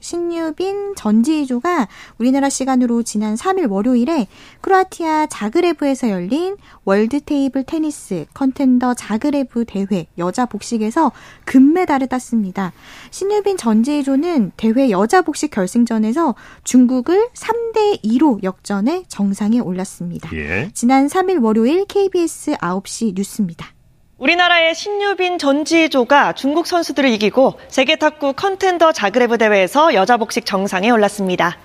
신유빈 0.00 0.94
전지희조가 0.96 1.88
우리나라 2.18 2.48
시간으로 2.48 3.02
지난 3.02 3.34
3일 3.34 3.70
월요일에 3.70 4.26
크로아티아 4.60 5.26
자그레브에서 5.26 6.10
열린 6.10 6.56
월드 6.84 7.20
테이블 7.20 7.64
테니스 7.64 8.26
컨텐더 8.34 8.94
자그레브 8.94 9.64
대회 9.66 10.06
여자 10.18 10.46
복식에서 10.46 11.12
금메달을 11.44 12.06
땄습니다. 12.06 12.72
신유빈 13.10 13.56
전지희조는 13.56 14.52
대회 14.56 14.90
여자 14.90 15.22
복식 15.22 15.50
결승전에서 15.50 16.34
중국을 16.64 17.28
3대 17.34 18.02
2로 18.02 18.42
역전해 18.42 19.04
정상에 19.08 19.58
올랐습니다. 19.58 20.30
예. 20.34 20.70
지난 20.74 21.06
3일 21.08 21.42
월요일 21.42 21.84
KBS 21.86 22.52
9시 22.52 23.14
뉴스입니다. 23.14 23.75
우리나라의 24.18 24.74
신유빈 24.74 25.38
전지희조가 25.38 26.32
중국 26.32 26.66
선수들을 26.66 27.10
이기고 27.10 27.60
세계 27.68 27.96
탁구 27.96 28.32
컨텐더 28.32 28.92
자그레브 28.92 29.36
대회에서 29.36 29.92
여자 29.92 30.16
복식 30.16 30.46
정상에 30.46 30.88
올랐습니다. 30.88 31.58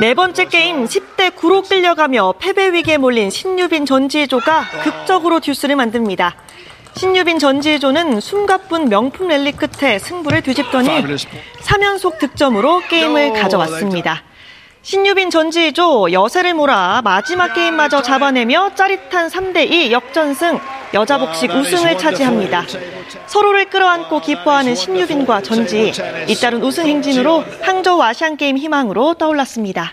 네 0.00 0.14
번째 0.14 0.44
게임 0.44 0.84
10대 0.84 1.30
9로 1.32 1.68
끌려가며 1.68 2.34
패배 2.38 2.72
위기에 2.72 2.98
몰린 2.98 3.30
신유빈 3.30 3.84
전지희조가 3.84 4.64
극적으로 4.84 5.40
듀스를 5.40 5.74
만듭니다. 5.74 6.36
신유빈 6.94 7.40
전지희조는 7.40 8.20
숨가쁜 8.20 8.88
명품 8.88 9.26
랠리 9.26 9.52
끝에 9.52 9.98
승부를 9.98 10.42
뒤집더니 10.42 10.88
3연속 11.62 12.18
득점으로 12.18 12.82
게임을 12.88 13.32
가져왔습니다. 13.32 14.22
신유빈 14.82 15.30
전지조 15.30 16.12
여세를 16.12 16.54
몰아 16.54 17.02
마지막 17.02 17.54
게임마저 17.54 18.02
잡아내며 18.02 18.76
짜릿한 18.76 19.30
3대2 19.30 19.90
역전승 19.90 20.60
여자 20.96 21.18
복식 21.18 21.50
우승을 21.50 21.98
차지합니다. 21.98 22.64
서로를 23.26 23.68
끌어안고 23.68 24.20
기뻐하는 24.20 24.74
신유빈과 24.74 25.42
전지 25.42 25.92
잇따른 26.26 26.62
우승 26.62 26.86
행진으로 26.86 27.44
항저우 27.60 28.00
아시안게임 28.00 28.56
희망으로 28.56 29.12
떠올랐습니다. 29.14 29.92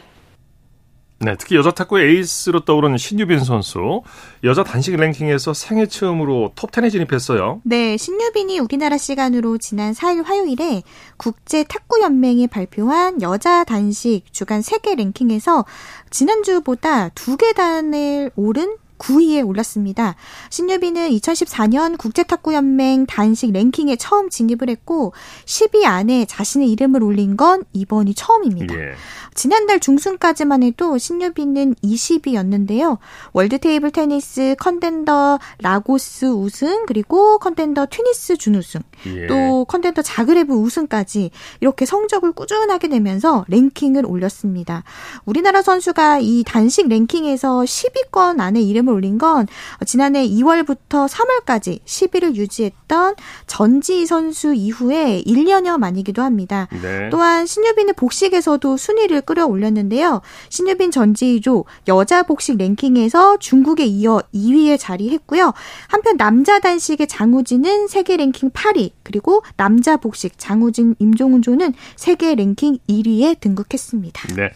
네, 1.19 1.35
특히 1.37 1.57
여자 1.57 1.71
탁구의 1.71 2.09
에이스로 2.09 2.61
떠오르는 2.61 2.97
신유빈 2.97 3.43
선수 3.43 4.01
여자 4.45 4.63
단식 4.63 4.95
랭킹에서 4.95 5.53
생애 5.53 5.87
처음으로 5.87 6.53
톱10에 6.55 6.89
진입했어요. 6.89 7.59
네, 7.63 7.97
신유빈이 7.97 8.59
우리나라 8.59 8.97
시간으로 8.97 9.57
지난 9.57 9.91
4일 9.91 10.25
화요일에 10.25 10.83
국제 11.17 11.65
탁구 11.65 12.01
연맹이 12.01 12.47
발표한 12.47 13.21
여자 13.21 13.65
단식 13.65 14.23
주간 14.31 14.61
세계 14.61 14.95
랭킹에서 14.95 15.65
지난주보다 16.09 17.09
두 17.09 17.35
계단을 17.35 18.31
오른 18.37 18.77
9위에 19.03 19.45
올랐습니다. 19.45 20.15
신유빈은 20.49 21.09
2014년 21.09 21.97
국제탁구연맹 21.97 23.05
단식 23.05 23.51
랭킹에 23.51 23.97
처음 23.97 24.29
진입을 24.29 24.69
했고 24.69 25.13
10위 25.45 25.85
안에 25.85 26.25
자신의 26.25 26.71
이름을 26.71 27.03
올린 27.03 27.35
건 27.35 27.63
이번이 27.73 28.13
처음입니다. 28.13 28.75
예. 28.75 28.93
지난달 29.35 29.79
중순까지만 29.79 30.63
해도 30.63 30.97
신유빈은 30.97 31.75
20위였는데요. 31.83 32.97
월드 33.33 33.57
테이블 33.57 33.91
테니스 33.91 34.55
컨텐더 34.59 35.39
라고스 35.59 36.25
우승 36.25 36.85
그리고 36.85 37.39
컨텐더 37.39 37.87
튀니스 37.89 38.37
준우승 38.37 38.81
예. 39.07 39.27
또 39.27 39.65
컨텐더 39.65 40.01
자그레브 40.01 40.53
우승까지 40.53 41.31
이렇게 41.59 41.85
성적을 41.85 42.31
꾸준하게 42.31 42.87
내면서 42.87 43.43
랭킹을 43.47 44.05
올렸습니다. 44.05 44.83
우리나라 45.25 45.61
선수가 45.61 46.19
이 46.19 46.43
단식 46.45 46.87
랭킹에서 46.87 47.61
10위권 47.61 48.39
안에 48.39 48.61
이름을 48.61 48.92
올린 48.93 49.17
건 49.17 49.47
지난해 49.85 50.27
2월부터 50.27 51.07
3월까지 51.07 51.83
10위를 51.83 52.35
유지했던 52.35 53.15
전지희 53.47 54.05
선수 54.05 54.53
이후에 54.53 55.23
1년여 55.25 55.77
만이기도 55.77 56.21
합니다. 56.21 56.67
네. 56.81 57.09
또한 57.09 57.45
신유빈의 57.45 57.93
복식에서도 57.93 58.77
순위를 58.77 59.21
끌어올렸는데요. 59.21 60.21
신유빈 60.49 60.91
전지희조 60.91 61.65
여자 61.87 62.23
복식 62.23 62.57
랭킹에서 62.57 63.37
중국에 63.37 63.85
이어 63.85 64.21
2위에 64.33 64.79
자리했고요. 64.79 65.53
한편 65.87 66.17
남자 66.17 66.59
단식의 66.59 67.07
장우진은 67.07 67.87
세계 67.87 68.17
랭킹 68.17 68.51
8위, 68.51 68.91
그리고 69.03 69.43
남자 69.57 69.97
복식 69.97 70.33
장우진 70.37 70.95
임종훈조는 70.99 71.73
세계 71.95 72.35
랭킹 72.35 72.77
1위에 72.87 73.39
등극했습니다. 73.39 74.35
네. 74.35 74.49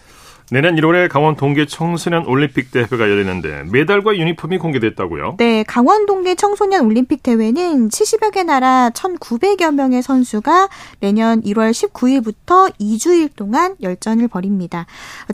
내년 0.49 0.77
1월에 0.77 1.09
강원 1.09 1.35
동계 1.35 1.65
청소년 1.65 2.25
올림픽 2.25 2.71
대회가 2.71 2.99
열리는데 2.99 3.65
메달과 3.69 4.15
유니폼이 4.15 4.59
공개됐다고요? 4.59 5.35
네, 5.37 5.63
강원 5.63 6.05
동계 6.05 6.35
청소년 6.35 6.85
올림픽 6.85 7.21
대회는 7.21 7.89
70여 7.89 8.31
개 8.31 8.43
나라 8.43 8.89
1,900여 8.93 9.73
명의 9.73 10.01
선수가 10.01 10.69
내년 11.01 11.41
1월 11.41 11.71
19일부터 11.71 12.71
2주일 12.79 13.35
동안 13.35 13.75
열전을 13.81 14.29
벌입니다. 14.29 14.85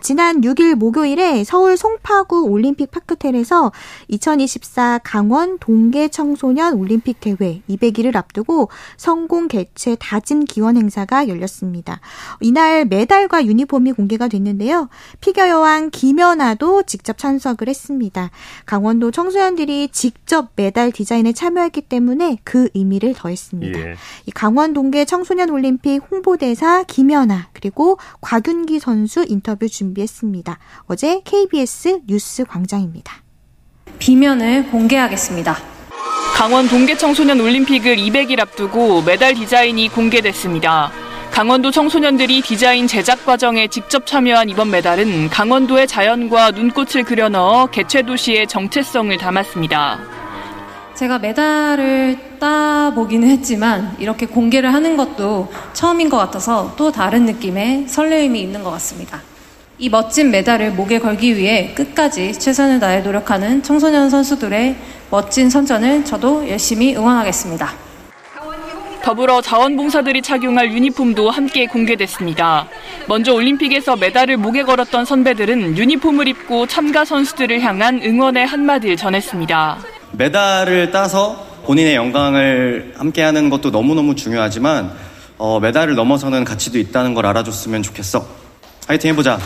지난 0.01 0.41
6일 0.41 0.73
목요일에 0.73 1.43
서울 1.43 1.77
송파구 1.77 2.45
올림픽 2.45 2.89
파크텔에서 2.89 3.71
2024 4.07 5.01
강원 5.03 5.59
동계 5.59 6.07
청소년 6.07 6.73
올림픽 6.73 7.19
대회 7.19 7.61
200일을 7.69 8.15
앞두고 8.15 8.69
성공 8.97 9.47
개최 9.47 9.95
다짐 9.99 10.45
기원 10.45 10.75
행사가 10.75 11.27
열렸습니다. 11.27 11.99
이날 12.39 12.85
메달과 12.85 13.45
유니폼이 13.45 13.91
공개가 13.91 14.27
됐는데요. 14.27 14.89
피겨 15.21 15.49
여왕 15.49 15.89
김연아도 15.89 16.83
직접 16.83 17.17
참석을 17.17 17.67
했습니다. 17.67 18.31
강원도 18.65 19.11
청소년들이 19.11 19.89
직접 19.91 20.51
메달 20.55 20.91
디자인에 20.91 21.33
참여했기 21.33 21.81
때문에 21.81 22.37
그 22.43 22.69
의미를 22.73 23.13
더했습니다. 23.13 23.79
예. 23.79 23.95
이 24.25 24.31
강원 24.31 24.73
동계 24.73 25.05
청소년 25.05 25.49
올림픽 25.49 26.01
홍보대사 26.11 26.83
김연아 26.83 27.49
그리고 27.53 27.97
곽윤기 28.21 28.79
선수 28.79 29.25
인터뷰 29.27 29.67
준비했습니다. 29.67 30.59
어제 30.85 31.21
KBS 31.23 32.01
뉴스 32.07 32.43
광장입니다. 32.45 33.23
비면을 33.99 34.67
공개하겠습니다. 34.69 35.57
강원 36.35 36.67
동계 36.67 36.97
청소년 36.97 37.39
올림픽을 37.39 37.95
200일 37.95 38.39
앞두고 38.39 39.03
메달 39.03 39.35
디자인이 39.35 39.87
공개됐습니다. 39.89 40.91
강원도 41.33 41.71
청소년들이 41.71 42.43
디자인 42.43 42.85
제작 42.85 43.25
과정에 43.25 43.67
직접 43.67 44.05
참여한 44.05 44.49
이번 44.49 44.69
메달은 44.69 45.31
강원도의 45.31 45.87
자연과 45.87 46.51
눈꽃을 46.51 47.03
그려 47.05 47.27
넣어 47.27 47.65
개최 47.65 48.03
도시의 48.03 48.45
정체성을 48.45 49.17
담았습니다. 49.17 49.99
제가 50.93 51.17
메달을 51.17 52.37
따보기는 52.39 53.27
했지만 53.27 53.95
이렇게 53.97 54.27
공개를 54.27 54.71
하는 54.75 54.95
것도 54.95 55.51
처음인 55.73 56.07
것 56.07 56.17
같아서 56.17 56.75
또 56.77 56.91
다른 56.91 57.25
느낌의 57.25 57.87
설레임이 57.87 58.39
있는 58.39 58.63
것 58.63 58.69
같습니다. 58.69 59.19
이 59.79 59.89
멋진 59.89 60.29
메달을 60.29 60.73
목에 60.73 60.99
걸기 60.99 61.35
위해 61.35 61.73
끝까지 61.73 62.33
최선을 62.33 62.79
다해 62.79 62.99
노력하는 62.99 63.63
청소년 63.63 64.11
선수들의 64.11 64.75
멋진 65.09 65.49
선전을 65.49 66.05
저도 66.05 66.47
열심히 66.47 66.95
응원하겠습니다. 66.95 67.92
더불어 69.03 69.41
자원봉사들이 69.41 70.21
착용할 70.21 70.71
유니폼도 70.71 71.29
함께 71.29 71.67
공개됐습니다. 71.67 72.69
먼저 73.05 73.33
올림픽에서 73.33 73.97
메달을 73.97 74.37
목에 74.37 74.63
걸었던 74.63 75.03
선배들은 75.03 75.77
유니폼을 75.77 76.29
입고 76.29 76.67
참가 76.67 77.03
선수들을 77.03 77.59
향한 77.59 78.01
응원의 78.01 78.47
한마디를 78.47 78.95
전했습니다. 78.95 79.79
메달을 80.13 80.91
따서 80.91 81.45
본인의 81.65 81.95
영광을 81.95 82.93
함께하는 82.95 83.49
것도 83.49 83.71
너무너무 83.71 84.15
중요하지만 84.15 84.93
어, 85.37 85.59
메달을 85.59 85.95
넘어서는 85.95 86.45
가치도 86.45 86.79
있다는 86.79 87.13
걸 87.13 87.25
알아줬으면 87.25 87.83
좋겠어. 87.83 88.25
화이팅 88.87 89.11
해보자. 89.11 89.37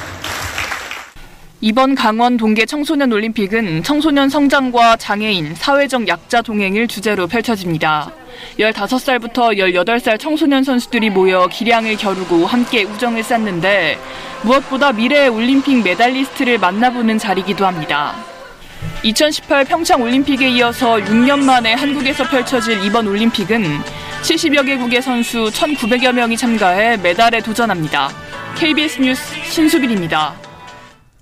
이번 1.61 1.95
강원 1.95 2.37
동계 2.37 2.67
청소년 2.67 3.11
올림픽은 3.11 3.81
청소년 3.81 4.29
성장과 4.29 4.97
장애인, 4.97 5.55
사회적 5.55 6.07
약자 6.07 6.43
동행을 6.43 6.87
주제로 6.87 7.25
펼쳐집니다. 7.25 8.11
15살부터 8.59 9.57
18살 9.57 10.19
청소년 10.19 10.63
선수들이 10.63 11.09
모여 11.09 11.47
기량을 11.47 11.97
겨루고 11.97 12.45
함께 12.45 12.83
우정을 12.83 13.23
쌓는데 13.23 13.97
무엇보다 14.43 14.91
미래의 14.91 15.29
올림픽 15.29 15.83
메달리스트를 15.83 16.57
만나보는 16.57 17.17
자리이기도 17.17 17.65
합니다. 17.65 18.15
2018 19.03 19.65
평창 19.65 20.01
올림픽에 20.01 20.49
이어서 20.49 20.95
6년 20.97 21.43
만에 21.43 21.73
한국에서 21.73 22.23
펼쳐질 22.25 22.83
이번 22.83 23.07
올림픽은 23.07 23.63
70여 24.21 24.65
개국의 24.65 25.01
선수 25.01 25.49
1,900여 25.53 26.11
명이 26.13 26.35
참가해 26.37 26.97
메달에 26.97 27.41
도전합니다. 27.41 28.09
KBS 28.55 29.01
뉴스 29.01 29.35
신수빈입니다. 29.43 30.46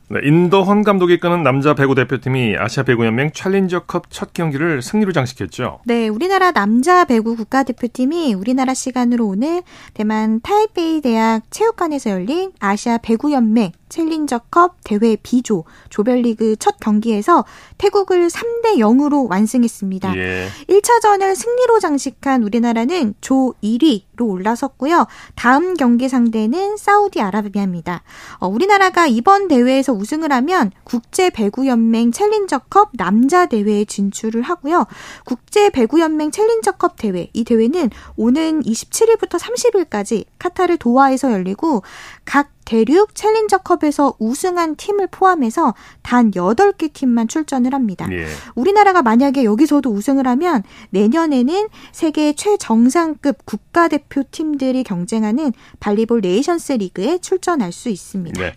네, 0.08 0.20
인더헌 0.24 0.84
감독이 0.84 1.16
이끄는 1.16 1.42
남자 1.42 1.74
배구 1.74 1.96
대표팀이 1.96 2.58
아시아 2.60 2.84
배구연맹 2.84 3.32
챌린저컵 3.34 4.12
첫 4.12 4.34
경기를 4.34 4.84
승리로 4.84 5.12
장식했죠. 5.12 5.80
네, 5.86 6.08
우리나라 6.10 6.52
남자 6.52 7.06
배구 7.06 7.36
국가대표팀이 7.36 8.36
우리나라 8.36 8.76
시간으로 8.76 9.26
오늘 9.26 9.64
대만 9.96 10.42
타이베이 10.42 11.02
대학 11.02 11.42
체육관에서 11.50 12.12
열린 12.12 12.52
아시아 12.60 13.00
배구연맹 13.00 13.72
챌린저컵 13.96 14.84
대회 14.84 15.16
B조 15.16 15.64
조별리그 15.90 16.58
첫 16.58 16.82
경기에서 16.82 17.46
태국을 17.78 18.28
3대 18.28 18.76
0으로 18.78 19.30
완승했습니다. 19.30 20.18
예. 20.18 20.50
1차전을 20.68 21.34
승리로 21.34 21.80
장식한 21.80 22.44
우리나라는 22.44 23.14
조 23.22 23.54
1위로 23.64 24.30
올라섰고요. 24.30 25.08
다음 25.36 25.76
경기 25.76 26.10
상대는 26.10 26.76
사우디아라비아입니다. 26.76 28.04
어, 28.40 28.48
우리나라가 28.48 29.08
이번 29.08 29.48
대회에서 29.48 29.94
우승을 29.94 30.32
하면 30.34 30.72
국제 30.84 31.30
배구연맹 31.30 32.12
챌린저컵 32.12 32.90
남자 32.98 33.46
대회에 33.46 33.86
진출을 33.86 34.42
하고요. 34.42 34.88
국제 35.24 35.70
배구연맹 35.70 36.32
챌린저컵 36.32 36.98
대회 36.98 37.30
이 37.32 37.46
대회는 37.46 37.90
오는 38.18 38.62
27일부터 38.62 39.40
30일까지 39.40 40.26
카타르 40.38 40.78
도하에서 40.78 41.32
열리고 41.32 41.84
각 42.26 42.55
대륙 42.66 43.16
챌린저컵에서 43.16 44.16
우승한 44.20 44.76
팀을 44.76 45.08
포함해서 45.12 45.74
단 46.02 46.32
8개 46.32 46.92
팀만 46.92 47.28
출전을 47.28 47.74
합니다. 47.74 48.08
예. 48.12 48.26
우리나라가 48.56 49.02
만약에 49.02 49.44
여기서도 49.44 49.90
우승을 49.92 50.28
하면 50.28 50.64
내년에는 50.90 51.68
세계 51.92 52.34
최정상급 52.34 53.46
국가대표 53.46 54.24
팀들이 54.32 54.84
경쟁하는 54.84 55.54
발리볼 55.80 56.22
네이션스 56.22 56.74
리그에 56.74 57.20
출전할 57.20 57.72
수 57.72 57.90
있습니다. 57.90 58.42
네. 58.42 58.54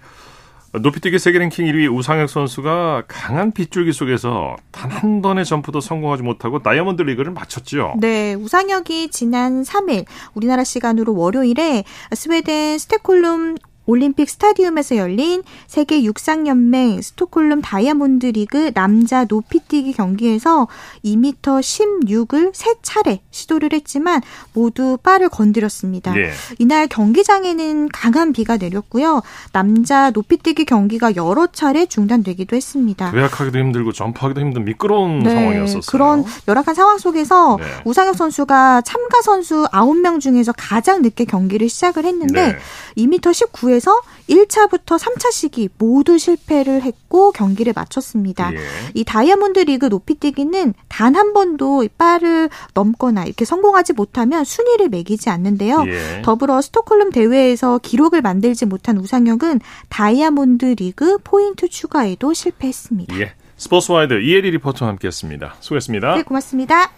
높이뛰기 0.71 1.18
세계 1.18 1.38
랭킹 1.38 1.64
1위 1.64 1.90
우상혁 1.92 2.29
선수가 2.29 3.05
강한 3.09 3.53
빗줄기 3.53 3.92
속에서 3.92 4.57
단 4.71 4.88
한 4.90 5.23
번의 5.23 5.44
점프도 5.44 5.81
성공하지 5.81 6.23
못하고 6.23 6.62
다이아몬드 6.62 7.03
리그를 7.03 7.33
마쳤죠. 7.33 7.94
네, 7.99 8.35
우상혁이 8.35 9.09
지난 9.11 9.62
3일 9.62 10.05
우리나라 10.35 10.64
시간으로 10.64 11.14
월요일에 11.16 11.85
스웨덴 12.14 12.79
스테콜름 12.79 13.57
올림픽 13.88 14.29
스타디움에서 14.29 14.96
열린 14.96 15.42
세계 15.66 16.05
육상연맹 16.05 17.01
스톡홀름 17.01 17.62
다이아몬드 17.62 18.27
리그 18.27 18.70
남자 18.74 19.24
높이뛰기 19.24 19.94
경기에서 19.94 20.68
2m 21.07 21.40
16을 21.40 22.51
세 22.53 22.74
차례 22.83 23.22
시도를 23.31 23.72
했지만 23.72 24.20
모두 24.53 24.98
바를 25.03 25.31
건드렸습니다. 25.31 26.14
예. 26.18 26.33
이날 26.59 26.87
경기장에는 26.87 27.88
강한 27.88 28.35
비가 28.35 28.59
내렸고요. 28.59 29.22
남자 29.53 30.11
높이뛰기 30.11 30.66
경기가 30.66 31.16
여러 31.16 31.46
차례 31.46 31.87
중단되기도 31.87 32.57
했습니다. 32.57 33.11
도약하기도 33.11 33.59
힘들고 33.59 33.92
점프하기도 33.92 34.38
힘든 34.38 34.66
미끄러운 34.66 35.20
네, 35.20 35.31
상황이었었어요. 35.31 35.81
그런 35.87 36.24
열악한 36.46 36.74
상황 36.74 36.98
속에서 36.98 37.57
네. 37.59 37.64
우상혁 37.87 38.16
선수가 38.16 38.83
참가 38.83 39.22
선수 39.22 39.66
9명 39.72 40.20
중에서 40.20 40.53
가장 40.53 41.01
늦게 41.01 41.24
경기를 41.24 41.70
시작을 41.70 42.05
했는데 42.05 42.53
네. 42.53 42.59
2m 42.98 43.20
19에서 43.20 43.77
그래서 43.78 44.00
1차부터 44.28 44.98
3차 44.98 45.30
시기 45.30 45.68
모두 45.78 46.18
실패를 46.18 46.82
했고 46.82 47.30
경기를 47.30 47.72
마쳤습니다. 47.76 48.52
예. 48.52 48.58
이 48.94 49.04
다이아몬드 49.04 49.60
리그 49.60 49.86
높이뛰기는 49.86 50.74
단 50.88 51.18
한 51.18 51.32
번도 51.32 51.88
바를 51.96 52.48
넘거나 52.74 53.24
이렇게 53.24 53.44
성공하지 53.44 53.92
못하면 53.94 54.44
순위를 54.44 54.88
매기지 54.88 55.30
않는데요. 55.30 55.84
예. 55.88 56.22
더불어 56.22 56.60
스톡홀름 56.60 57.10
대회에서 57.10 57.78
기록을 57.78 58.20
만들지 58.20 58.66
못한 58.66 58.98
우상혁은 58.98 59.60
다이아몬드 59.88 60.76
리그 60.78 61.18
포인트 61.24 61.68
추가에도 61.68 62.34
실패했습니다. 62.34 63.18
예. 63.20 63.32
스포츠와이드 63.56 64.20
이혜리 64.20 64.50
리포터와 64.52 64.90
함께했습니다. 64.92 65.56
수고했습니다. 65.60 66.14
네, 66.16 66.22
고맙습니다. 66.22 66.90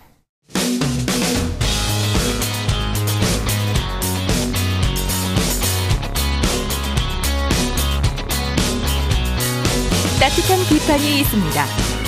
따뜻한 10.21 10.59
비판이 10.69 11.21
있습니다. 11.21 11.65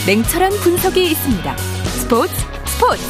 냉철한 0.06 0.50
분석이 0.62 1.02
있습니다. 1.02 1.56
스포츠 1.56 2.34
스포츠 2.66 3.02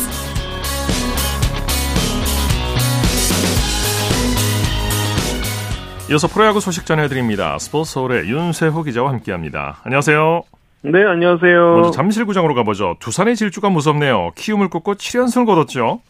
이어서 6.08 6.28
프로야구 6.28 6.60
소식 6.60 6.86
전해드립니다. 6.86 7.58
스포츠 7.58 7.94
서울의 7.94 8.28
윤세호 8.28 8.84
기자와 8.84 9.10
함께합니다. 9.10 9.80
안녕하세요. 9.82 10.42
네, 10.82 11.02
안녕하세요. 11.02 11.72
먼저 11.74 11.90
잠실구장으로 11.90 12.54
가보죠. 12.54 12.94
두산의 13.00 13.34
질주가 13.34 13.70
무섭네요. 13.70 14.30
키움을 14.36 14.70
꺾고 14.70 14.94
7연승을 14.94 15.46
거뒀죠. 15.46 16.00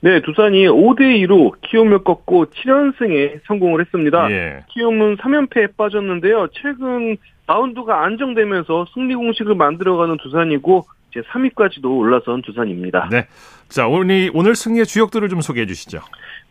네, 0.00 0.20
두산이 0.20 0.66
5대2로 0.66 1.54
키움을 1.62 2.04
꺾고 2.04 2.46
7연승에 2.46 3.40
성공을 3.46 3.80
했습니다. 3.80 4.30
예. 4.30 4.64
키움은 4.74 5.16
3연패에 5.16 5.76
빠졌는데요. 5.76 6.48
최근 6.52 7.16
마운드가 7.46 8.04
안정되면서 8.04 8.86
승리 8.94 9.14
공식을 9.14 9.54
만들어가는 9.54 10.16
두산이고 10.18 10.86
이제 11.10 11.20
3위까지도 11.20 11.98
올라선 11.98 12.42
두산입니다. 12.42 13.08
네. 13.10 13.26
자, 13.68 13.86
오늘, 13.86 14.30
오늘 14.34 14.54
승리의 14.54 14.86
주역들을 14.86 15.28
좀 15.28 15.40
소개해 15.40 15.66
주시죠. 15.66 16.00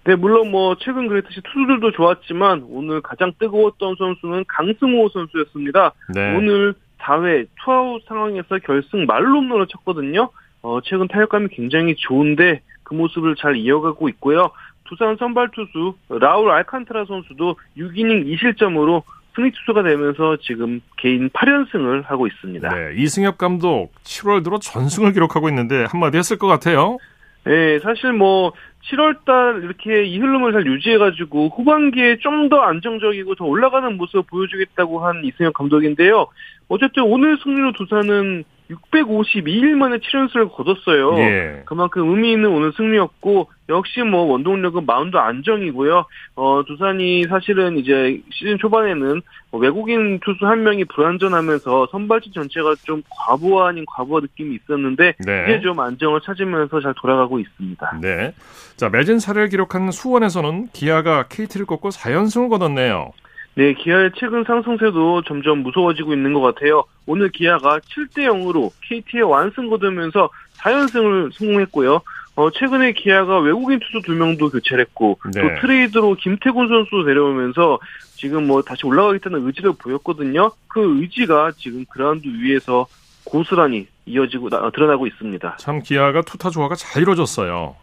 네, 0.04 0.16
물론 0.16 0.52
뭐 0.52 0.76
최근 0.80 1.08
그랬듯이 1.08 1.42
투수들도 1.42 1.92
좋았지만 1.92 2.66
오늘 2.70 3.02
가장 3.02 3.32
뜨거웠던 3.40 3.96
선수는 3.98 4.46
강승호 4.48 5.10
선수였습니다. 5.10 5.94
네. 6.14 6.36
오늘 6.36 6.74
4회 7.00 7.48
투아웃 7.64 8.04
상황에서 8.08 8.60
결승 8.60 9.06
만루 9.06 9.40
홈런을 9.40 9.68
쳤거든요. 9.68 10.30
어, 10.62 10.80
최근 10.84 11.08
타격감이 11.08 11.50
굉장히 11.50 11.96
좋은데 11.96 12.62
그 12.84 12.94
모습을 12.94 13.36
잘 13.36 13.56
이어가고 13.56 14.10
있고요. 14.10 14.52
두산 14.86 15.16
선발 15.18 15.50
투수 15.52 15.96
라울 16.10 16.52
알칸트라 16.52 17.06
선수도 17.06 17.56
6이닝 17.78 18.26
2실점으로 18.26 19.04
승리 19.36 19.52
투수가 19.52 19.84
되면서 19.84 20.38
지금 20.42 20.82
개인 20.98 21.30
8연승을 21.30 22.06
하고 22.06 22.28
있습니다. 22.28 22.70
네. 22.70 22.94
이승엽 22.98 23.38
감독 23.38 23.92
7월 24.04 24.44
들어 24.44 24.58
전승을 24.60 25.14
기록하고 25.14 25.50
있는데 25.50 25.86
한마디 25.90 26.18
했을 26.18 26.38
것 26.38 26.48
같아요. 26.48 26.98
네, 27.46 27.80
사실 27.80 28.14
뭐 28.14 28.52
7월달 28.92 29.64
이렇게 29.64 30.04
이 30.04 30.20
흐름을 30.20 30.54
잘 30.54 30.66
유지해가지고 30.66 31.50
후반기에 31.56 32.18
좀 32.20 32.50
더 32.50 32.60
안정적이고 32.62 33.36
더 33.36 33.46
올라가는 33.46 33.96
모습을 33.98 34.24
보여주겠다고 34.30 35.06
한 35.06 35.24
이승엽 35.24 35.54
감독인데요. 35.54 36.28
어쨌든 36.68 37.04
오늘 37.04 37.38
승리로 37.42 37.72
두산은 37.74 38.44
652일 38.72 39.76
만에 39.76 39.98
7연승을 39.98 40.52
거뒀어요. 40.54 41.18
예. 41.20 41.64
그만큼 41.66 42.10
의미 42.10 42.32
있는 42.32 42.50
오늘 42.50 42.72
승리였고 42.74 43.50
역시 43.70 44.02
뭐 44.02 44.24
원동력은 44.24 44.86
마운드 44.86 45.18
안정이고요. 45.18 46.06
어 46.36 46.64
두산이 46.68 47.26
사실은 47.30 47.78
이제 47.78 48.22
시즌 48.32 48.58
초반에는 48.58 49.22
뭐 49.52 49.60
외국인 49.60 50.20
투수 50.20 50.46
한 50.46 50.64
명이 50.64 50.86
불안전하면서 50.86 51.88
선발진 51.92 52.34
전체가 52.34 52.76
좀 52.84 53.02
과부하 53.10 53.70
아닌 53.70 53.86
과부하 53.86 54.22
느낌이 54.22 54.56
있었는데 54.56 55.16
네. 55.26 55.46
이제 55.48 55.62
좀 55.62 55.80
안정을 55.80 56.22
찾으면서 56.22 56.82
잘 56.82 56.94
돌아가고 56.96 57.40
있습니다. 57.40 58.00
네. 58.02 58.34
자, 58.76 58.90
매진 58.90 59.20
사례를 59.20 59.50
기록한 59.50 59.92
수원에서는 59.92 60.68
기아가 60.74 61.28
KT를 61.28 61.66
꺾고 61.66 61.90
4연승을 61.90 62.50
거뒀네요. 62.50 63.12
네, 63.56 63.74
기아의 63.74 64.12
최근 64.16 64.44
상승세도 64.46 65.24
점점 65.24 65.60
무서워지고 65.60 66.14
있는 66.14 66.34
것 66.34 66.40
같아요. 66.42 66.86
오늘 67.06 67.30
기아가 67.30 67.80
7대 67.80 68.20
0으로 68.28 68.72
KT에 68.88 69.22
완승 69.22 69.70
거두면서 69.70 70.30
4연승을 70.58 71.34
성공했고요. 71.34 72.02
어, 72.36 72.50
최근에 72.50 72.94
기아가 72.94 73.40
외국인 73.40 73.80
투수 73.80 74.00
2명도 74.08 74.50
교체를 74.52 74.86
했고, 74.86 75.20
네. 75.36 75.42
또 75.42 75.62
트레이드로 75.62 76.16
김태군 76.16 76.70
선수 76.70 77.04
데려오면서 77.06 77.78
지금 78.16 78.48
뭐 78.48 78.62
다시 78.62 78.86
올라가겠다는 78.86 79.46
의지를 79.46 79.74
보였거든요. 79.78 80.50
그 80.70 81.02
의지가 81.02 81.52
지금 81.58 81.84
그라운드 81.90 82.26
위에서 82.28 82.88
고스란히 83.26 83.86
이어지고, 84.06 84.50
나- 84.50 84.70
드러나고 84.72 85.08
있습니다. 85.08 85.58
참 85.60 85.82
기아가 85.82 86.22
투타 86.22 86.52
조화가 86.52 86.76
잘 86.76 87.02
이루어졌어요. 87.02 87.76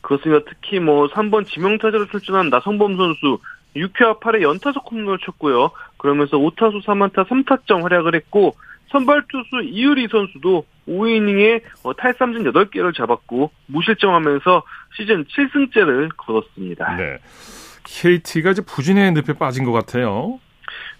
그렇습니다. 0.00 0.46
특히 0.48 0.80
뭐 0.80 1.06
3번 1.08 1.46
지명타자로 1.46 2.06
출전한 2.06 2.48
나성범 2.48 2.96
선수 2.96 3.38
6회와 3.76 4.20
8회 4.20 4.42
연타석 4.42 4.90
홈런을 4.90 5.18
쳤고요. 5.18 5.70
그러면서 5.96 6.36
5타수 6.38 6.84
3안타 6.84 7.26
3타점 7.28 7.82
활약을 7.82 8.14
했고 8.14 8.54
선발 8.90 9.24
투수 9.28 9.62
이유리 9.62 10.08
선수도 10.08 10.64
5이닝에 10.88 11.62
어, 11.84 11.94
탈삼진 11.94 12.44
8개를 12.52 12.94
잡았고 12.96 13.50
무실점하면서 13.66 14.62
시즌 14.96 15.24
7승째를 15.24 16.10
거뒀습니다. 16.16 16.96
네. 16.96 17.18
KT가 17.84 18.50
이제 18.50 18.62
부진의 18.62 19.12
늪에 19.12 19.34
빠진 19.34 19.64
것 19.64 19.72
같아요. 19.72 20.40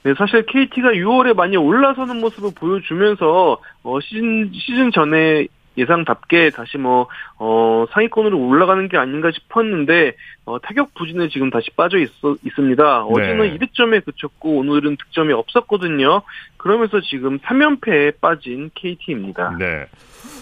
네, 0.02 0.14
사실 0.16 0.46
KT가 0.46 0.90
6월에 0.90 1.34
많이 1.34 1.56
올라서는 1.56 2.20
모습을 2.20 2.50
보여주면서 2.54 3.60
어, 3.82 4.00
시즌 4.00 4.50
시즌 4.52 4.90
전에 4.90 5.46
예상답게 5.76 6.50
다시 6.50 6.78
뭐 6.78 7.08
어, 7.38 7.86
상위권으로 7.92 8.38
올라가는 8.38 8.88
게 8.88 8.96
아닌가 8.96 9.30
싶었는데 9.30 10.14
어, 10.44 10.58
타격 10.60 10.94
부진에 10.94 11.28
지금 11.28 11.50
다시 11.50 11.70
빠져 11.70 11.98
있, 11.98 12.10
있습니다. 12.44 13.04
어제는 13.04 13.58
2득점에 13.58 14.04
그쳤고 14.04 14.58
오늘은 14.58 14.96
득점이 14.96 15.32
없었거든요. 15.32 16.22
그러면서 16.56 17.00
지금 17.00 17.38
3연패에 17.38 18.20
빠진 18.20 18.70
KT입니다. 18.74 19.56
네. 19.58 19.86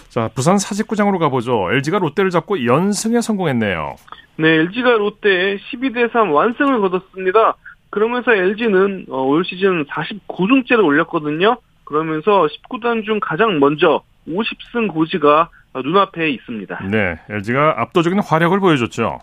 자, 0.09 0.29
부산 0.35 0.59
사직구장으로 0.59 1.19
가보죠. 1.19 1.71
LG가 1.71 1.99
롯데를 1.99 2.31
잡고 2.31 2.65
연승에 2.65 3.21
성공했네요. 3.21 3.97
네, 4.37 4.49
LG가 4.49 4.93
롯데에 4.93 5.59
12대 5.59 6.11
3 6.13 6.33
완승을 6.33 6.81
거뒀습니다. 6.81 7.57
그러면서 7.91 8.33
LG는 8.35 9.07
어, 9.11 9.23
올 9.23 9.45
시즌 9.45 9.85
49승째를 9.85 10.85
올렸거든요. 10.85 11.57
그러면서 11.85 12.47
19단 12.47 13.05
중 13.05 13.19
가장 13.21 13.59
먼저 13.61 14.03
50승 14.29 14.89
고지가 14.89 15.51
눈앞에 15.75 16.31
있습니다. 16.31 16.81
네. 16.91 17.19
LG가 17.29 17.75
압도적인 17.79 18.21
화력을 18.21 18.59
보여줬죠. 18.59 19.21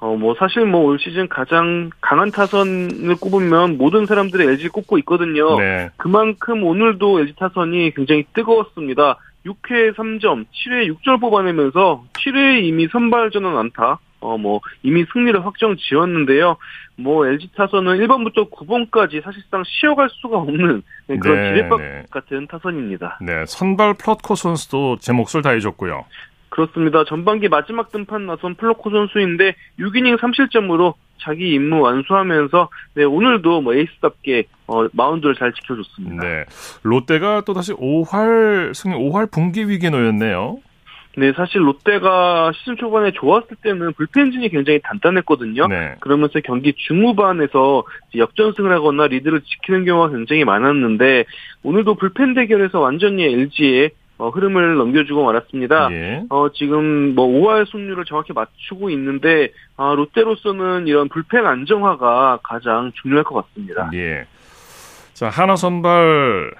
어, 0.00 0.16
뭐, 0.16 0.34
사실 0.38 0.64
뭐, 0.64 0.84
올 0.84 0.98
시즌 0.98 1.28
가장 1.28 1.90
강한 2.00 2.30
타선을 2.30 3.16
꼽으면 3.16 3.76
모든 3.76 4.06
사람들이 4.06 4.44
LG 4.44 4.68
꼽고 4.68 4.96
있거든요. 4.98 5.58
네. 5.58 5.90
그만큼 5.98 6.64
오늘도 6.64 7.20
LG 7.20 7.34
타선이 7.36 7.92
굉장히 7.94 8.24
뜨거웠습니다. 8.32 9.18
6회 9.44 9.94
3점, 9.94 10.46
7회 10.46 10.94
6점 10.94 11.20
뽑아내면서 11.20 12.04
7회에 12.12 12.62
이미 12.62 12.88
선발 12.88 13.30
전원 13.30 13.56
안타, 13.58 13.98
어, 14.20 14.38
뭐, 14.38 14.60
이미 14.82 15.04
승리를 15.12 15.44
확정 15.44 15.76
지었는데요. 15.76 16.56
뭐, 16.96 17.26
LG 17.26 17.50
타선은 17.56 17.98
1번부터 17.98 18.50
9번까지 18.50 19.22
사실상 19.22 19.62
쉬어갈 19.66 20.08
수가 20.10 20.38
없는 20.38 20.82
네, 21.06 21.16
그런 21.18 21.36
네, 21.36 21.54
기대박 21.54 21.80
네. 21.80 22.02
같은 22.10 22.46
타선입니다. 22.46 23.18
네. 23.22 23.44
선발 23.46 23.94
플럿코 23.94 24.34
선수도 24.34 24.98
제 25.00 25.12
몫을 25.12 25.42
다해줬고요. 25.42 26.04
그렇습니다. 26.50 27.04
전반기 27.04 27.48
마지막 27.48 27.90
등판 27.90 28.26
나선 28.26 28.54
플럿코 28.56 28.90
선수인데 28.90 29.54
6이닝 29.78 30.18
3실점으로 30.18 30.94
자기 31.22 31.52
임무 31.54 31.80
완수하면서 31.80 32.68
네, 32.94 33.04
오늘도 33.04 33.62
뭐 33.62 33.74
에이스답게 33.74 34.44
어, 34.66 34.86
마운드를 34.92 35.34
잘 35.34 35.52
지켜줬습니다. 35.52 36.22
네. 36.22 36.44
롯데가 36.82 37.42
또다시 37.42 37.72
5할 37.72 38.74
승률 38.74 38.94
5할 38.96 39.30
붕괴 39.30 39.64
위기에 39.64 39.90
놓였네요. 39.90 40.58
네, 41.16 41.32
사실 41.32 41.60
롯데가 41.66 42.52
시즌 42.54 42.76
초반에 42.76 43.10
좋았을 43.12 43.56
때는 43.62 43.92
불펜진이 43.94 44.48
굉장히 44.48 44.80
단단했거든요. 44.82 45.66
네. 45.66 45.96
그러면서 46.00 46.38
경기 46.40 46.72
중후반에서 46.72 47.84
역전승을 48.14 48.72
하거나 48.72 49.08
리드를 49.08 49.40
지키는 49.40 49.84
경우가 49.84 50.10
굉장히 50.10 50.44
많았는데 50.44 51.24
오늘도 51.64 51.96
불펜 51.96 52.34
대결에서 52.34 52.80
완전히 52.80 53.24
LG에 53.24 53.90
어, 54.18 54.28
흐름을 54.28 54.76
넘겨주고 54.76 55.24
말았습니다. 55.24 55.88
예. 55.92 56.22
어, 56.28 56.50
지금 56.52 57.14
뭐 57.14 57.26
5할 57.26 57.70
승률을 57.70 58.04
정확히 58.04 58.34
맞추고 58.34 58.90
있는데 58.90 59.48
아, 59.78 59.94
롯데로서는 59.94 60.86
이런 60.86 61.08
불펜 61.08 61.46
안정화가 61.46 62.40
가장 62.42 62.92
중요할 63.00 63.24
것 63.24 63.46
같습니다. 63.46 63.90
예. 63.94 64.26
자, 65.14 65.30
하나 65.30 65.56
선발 65.56 66.52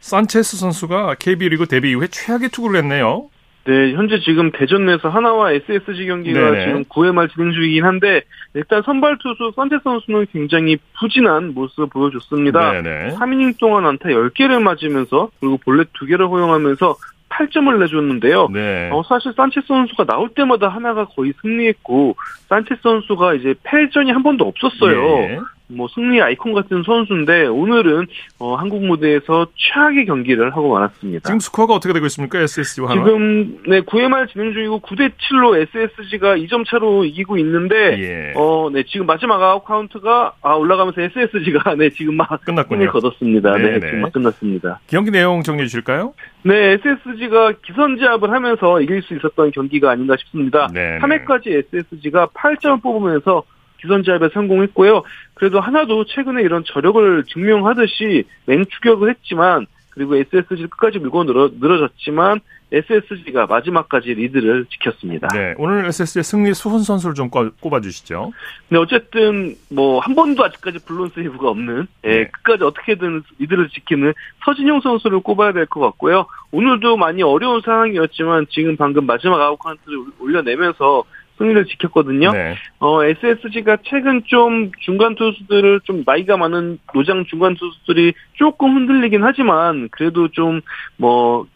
산체스 0.00 0.56
선수가 0.56 1.16
KBO 1.18 1.48
리그 1.48 1.66
데뷔 1.66 1.90
이후에 1.90 2.08
최악의 2.08 2.48
투구를 2.50 2.78
했네요. 2.80 3.28
네, 3.66 3.92
현재 3.92 4.18
지금 4.20 4.50
대전 4.52 4.86
내에서 4.86 5.10
하나와 5.10 5.52
SSG 5.52 6.06
경기가 6.06 6.50
네네. 6.50 6.66
지금 6.66 6.84
9회 6.84 7.12
말 7.12 7.28
진행 7.28 7.52
중이긴 7.52 7.84
한데 7.84 8.22
일단 8.54 8.82
선발 8.82 9.18
투수 9.18 9.52
산체스 9.54 9.76
선수는 9.84 10.26
굉장히 10.32 10.78
부진한 10.98 11.52
모습을 11.54 11.86
보여줬습니다. 11.88 12.72
네네. 12.82 13.14
3이닝 13.16 13.58
동안 13.58 13.86
안타 13.86 14.08
10개를 14.08 14.62
맞으면서 14.62 15.30
그리고 15.38 15.58
볼넷 15.58 15.92
2개를 15.92 16.30
허용하면서 16.30 16.96
8점을 17.28 17.78
내줬는데요. 17.78 18.48
네. 18.48 18.90
어, 18.92 19.02
사실 19.06 19.32
산체스 19.36 19.66
선수가 19.68 20.04
나올 20.04 20.30
때마다 20.30 20.68
한화가 20.68 21.04
거의 21.04 21.32
승리했고 21.40 22.16
산체스 22.48 22.80
선수가 22.82 23.34
이제 23.34 23.54
패전이 23.62 24.10
한 24.10 24.22
번도 24.22 24.44
없었어요. 24.46 25.18
예. 25.18 25.38
뭐 25.70 25.88
승리 25.94 26.20
아이콘 26.20 26.52
같은 26.52 26.82
선수인데 26.82 27.46
오늘은 27.46 28.06
어, 28.38 28.56
한국 28.56 28.84
무대에서 28.84 29.46
최악의 29.56 30.06
경기를 30.06 30.50
하고 30.50 30.74
말았습니다. 30.74 31.26
지금 31.26 31.40
스코어가 31.40 31.74
어떻게 31.74 31.92
되고 31.92 32.06
있습니까? 32.06 32.40
SSG와 32.40 32.90
한화? 32.90 33.04
지금 33.04 33.62
네 33.66 33.80
9회 33.80 34.08
말 34.08 34.26
진행 34.28 34.52
중이고 34.52 34.80
9대 34.80 35.12
7로 35.12 35.56
SSG가 35.56 36.36
2점 36.36 36.66
차로 36.66 37.04
이기고 37.04 37.38
있는데 37.38 37.76
예. 37.98 38.32
어네 38.34 38.84
지금 38.84 39.06
마지막 39.06 39.40
아웃 39.42 39.64
카운트가 39.64 40.34
아 40.42 40.54
올라가면서 40.54 41.00
SSG가 41.00 41.74
네 41.78 41.90
지금 41.90 42.16
막 42.16 42.28
끝났군요. 42.44 42.80
승리 42.80 42.90
거뒀습니다. 42.90 43.56
네, 43.56 43.62
네 43.62 43.78
네. 43.78 43.86
지금 43.86 44.00
막 44.02 44.12
끝났습니다. 44.12 44.80
경기 44.86 45.10
내용 45.10 45.42
정리해 45.42 45.66
주실까요? 45.66 46.14
네, 46.42 46.72
SSG가 46.72 47.52
기선제압을 47.64 48.30
하면서 48.30 48.80
이길 48.80 49.02
수 49.02 49.14
있었던 49.14 49.50
경기가 49.52 49.90
아닌가 49.90 50.16
싶습니다. 50.18 50.68
네네. 50.72 50.98
3회까지 51.00 51.64
SSG가 51.72 52.28
8점을 52.28 52.82
뽑으면서 52.82 53.44
기선 53.80 54.02
제압에 54.02 54.28
성공했고요. 54.32 55.02
그래도 55.34 55.60
하나도 55.60 56.04
최근에 56.04 56.42
이런 56.42 56.64
저력을 56.64 57.24
증명하듯이 57.32 58.24
맹추격을 58.46 59.10
했지만 59.10 59.66
그리고 59.90 60.14
SSG를 60.16 60.68
끝까지 60.68 60.98
밀고 60.98 61.24
늘어, 61.24 61.50
늘어졌지만 61.60 62.40
SSG가 62.72 63.46
마지막까지 63.46 64.14
리드를 64.14 64.64
지켰습니다. 64.66 65.26
네. 65.34 65.54
오늘 65.58 65.84
SSG의 65.86 66.22
승리 66.22 66.54
수훈 66.54 66.78
선수를 66.84 67.14
좀 67.16 67.28
꼽- 67.28 67.60
꼽아주시죠. 67.60 68.30
근데 68.68 68.80
어쨌든 68.80 69.56
뭐 69.70 69.98
한 69.98 70.14
번도 70.14 70.44
아직까지 70.44 70.78
블론 70.86 71.10
세이브가 71.12 71.48
없는 71.50 71.88
예, 72.04 72.08
네. 72.08 72.24
끝까지 72.28 72.62
어떻게든 72.62 73.24
리드를 73.40 73.68
지키는 73.70 74.12
서진용 74.44 74.80
선수를 74.82 75.18
꼽아야 75.20 75.52
될 75.52 75.66
것 75.66 75.80
같고요. 75.80 76.26
오늘도 76.52 76.96
많이 76.96 77.24
어려운 77.24 77.60
상황이었지만 77.60 78.46
지금 78.50 78.76
방금 78.76 79.04
마지막 79.04 79.40
아웃 79.40 79.56
카운트를 79.58 79.98
올려내면서 80.20 81.02
승리를 81.40 81.64
지켰거든요. 81.66 82.32
네. 82.32 82.54
어, 82.78 83.02
SSG가 83.02 83.78
최근 83.84 84.22
좀 84.26 84.70
중간 84.80 85.14
투수들을 85.14 85.80
좀 85.84 86.04
나이가 86.06 86.36
많은 86.36 86.78
노장 86.92 87.24
중간 87.24 87.56
투수들이 87.56 88.12
조금 88.34 88.76
흔들리긴 88.76 89.24
하지만 89.24 89.88
그래도 89.90 90.28
좀뭐 90.28 91.46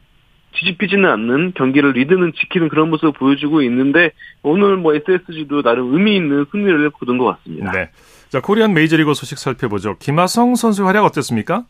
뒤집히지는 0.53 1.09
않는 1.09 1.53
경기를 1.55 1.93
리드는 1.93 2.32
지키는 2.32 2.68
그런 2.68 2.89
모습을 2.91 3.12
보여주고 3.12 3.62
있는데 3.62 4.12
오늘 4.43 4.76
뭐 4.76 4.95
SSG도 4.95 5.62
나름 5.62 5.93
의미 5.93 6.16
있는 6.16 6.47
승리를 6.51 6.91
거둔 6.91 7.18
것 7.18 7.24
같습니다. 7.37 7.72
네. 7.72 7.91
자, 8.30 8.41
코리안 8.41 8.72
메이저리그 8.72 9.12
소식 9.14 9.39
살펴보죠. 9.39 9.97
김하성 9.99 10.55
선수 10.55 10.87
활약 10.87 11.05
어땠습니까? 11.05 11.64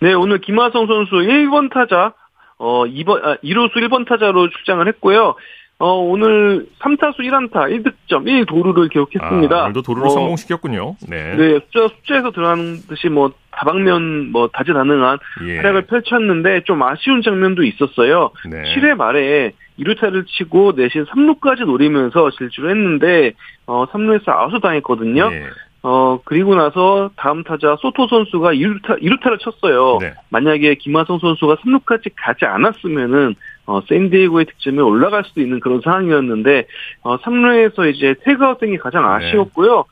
네, 0.00 0.12
오늘 0.12 0.40
김하성 0.40 0.86
선수 0.86 1.14
1번 1.16 1.72
타자, 1.72 2.12
어, 2.58 2.84
2번, 2.84 3.24
아, 3.24 3.36
2루수 3.42 3.72
1번 3.76 4.06
타자로 4.06 4.50
출장을 4.50 4.86
했고요. 4.88 5.34
어, 5.80 5.94
오늘 5.94 6.66
3타수 6.80 7.20
1안타, 7.20 7.52
1득점, 7.70 8.26
1도루를 8.26 8.90
기록했습니다. 8.90 9.56
아, 9.56 9.62
오늘도 9.62 9.80
도루를 9.80 10.08
어, 10.08 10.10
성공시켰군요. 10.10 10.96
네. 11.08 11.34
네, 11.36 11.58
숫자, 11.60 11.88
숫자에서 11.96 12.32
드러나는 12.32 12.82
듯이 12.86 13.08
뭐, 13.08 13.32
다방면, 13.50 14.30
뭐, 14.30 14.50
다재다능한 14.52 15.18
예. 15.46 15.56
활약을 15.56 15.86
펼쳤는데, 15.86 16.64
좀 16.64 16.82
아쉬운 16.82 17.22
장면도 17.22 17.64
있었어요. 17.64 18.30
네. 18.50 18.62
7회 18.74 18.94
말에 18.94 19.52
2루타를 19.78 20.26
치고 20.26 20.74
내신 20.76 21.06
3루까지 21.06 21.64
노리면서 21.64 22.30
질주를 22.30 22.70
했는데, 22.70 23.32
어, 23.64 23.86
3루에서 23.86 24.28
아웃을 24.28 24.60
당했거든요. 24.60 25.30
예. 25.32 25.46
어, 25.82 26.20
그리고 26.26 26.54
나서 26.56 27.10
다음 27.16 27.42
타자 27.42 27.74
소토 27.80 28.06
선수가 28.06 28.52
2루타, 28.52 29.02
2루타를 29.02 29.40
쳤어요. 29.40 29.96
네. 30.02 30.12
만약에 30.28 30.74
김하성 30.74 31.20
선수가 31.20 31.56
3루까지 31.56 32.12
가지 32.16 32.44
않았으면은, 32.44 33.34
어, 33.70 33.80
샌디에고의 33.88 34.46
득점이 34.46 34.80
올라갈 34.80 35.22
수도 35.24 35.40
있는 35.40 35.60
그런 35.60 35.80
상황이었는데, 35.82 36.66
어, 37.02 37.18
3루에서 37.18 37.94
이제 37.94 38.16
태그아웃된 38.24 38.72
게 38.72 38.78
가장 38.78 39.02
네. 39.04 39.26
아쉬웠고요. 39.28 39.84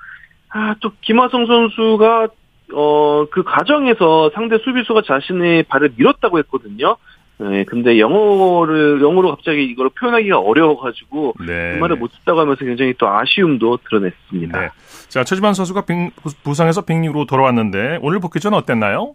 아, 0.50 0.74
또 0.80 0.90
김하성 1.02 1.46
선수가, 1.46 2.28
어, 2.74 3.24
그 3.30 3.44
과정에서 3.44 4.30
상대 4.34 4.58
수비수가 4.58 5.02
자신의 5.06 5.62
발을 5.64 5.92
밀었다고 5.96 6.38
했거든요. 6.40 6.96
네, 7.40 7.62
근데 7.62 8.00
영어를, 8.00 9.00
영어로 9.00 9.30
갑자기 9.30 9.64
이걸 9.66 9.90
표현하기가 9.90 10.40
어려워가지고, 10.40 11.34
네. 11.46 11.74
그 11.74 11.78
말을 11.78 11.94
못했다고 11.96 12.40
하면서 12.40 12.64
굉장히 12.64 12.94
또 12.98 13.06
아쉬움도 13.06 13.78
드러냈습니다. 13.88 14.60
네. 14.60 14.68
자, 15.08 15.22
최지만 15.22 15.54
선수가 15.54 15.82
빙- 15.82 16.10
부상에서 16.42 16.80
빅리그로 16.84 17.26
돌아왔는데 17.26 18.00
오늘 18.02 18.18
복귀 18.18 18.40
전 18.40 18.54
어땠나요? 18.54 19.14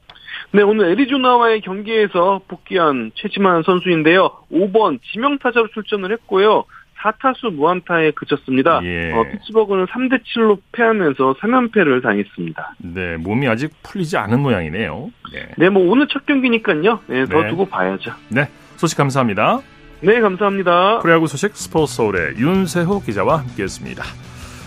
네, 0.55 0.61
오늘 0.61 0.91
애리조나와의 0.91 1.61
경기에서 1.61 2.41
복귀한 2.47 3.11
최지만 3.15 3.63
선수인데요. 3.63 4.29
5번 4.51 4.99
지명타자로 5.11 5.69
출전을 5.73 6.11
했고요. 6.11 6.65
4타수 7.01 7.55
무안타에 7.55 8.11
그쳤습니다. 8.11 8.79
예. 8.83 9.11
어, 9.13 9.23
피츠버그는 9.31 9.87
3대 9.87 10.21
7로 10.21 10.59
패하면서 10.71 11.37
3연패를 11.41 12.03
당했습니다. 12.03 12.75
네, 12.77 13.17
몸이 13.17 13.47
아직 13.47 13.71
풀리지 13.81 14.15
않은 14.15 14.39
모양이네요. 14.41 15.11
네. 15.33 15.47
네, 15.57 15.69
뭐 15.69 15.89
오늘 15.91 16.07
첫 16.07 16.23
경기니까요. 16.27 16.99
네, 17.07 17.25
더 17.25 17.41
네. 17.41 17.49
두고 17.49 17.65
봐야죠. 17.65 18.11
네, 18.29 18.47
소식 18.77 18.95
감사합니다. 18.95 19.59
네, 20.01 20.21
감사합니다. 20.21 20.99
프로야구 20.99 21.25
소식 21.25 21.55
스포츠 21.55 21.95
서울의 21.95 22.35
윤세호 22.37 23.01
기자와 23.01 23.39
함께했습니다. 23.39 24.03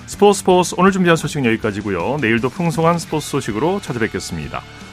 스포츠 0.07 0.41
스포츠 0.41 0.75
오늘 0.79 0.91
준비한 0.91 1.17
소식은 1.17 1.45
여기까지고요. 1.45 2.19
내일도 2.21 2.49
풍성한 2.49 2.99
스포츠 2.99 3.29
소식으로 3.29 3.79
찾아뵙겠습니다. 3.81 4.61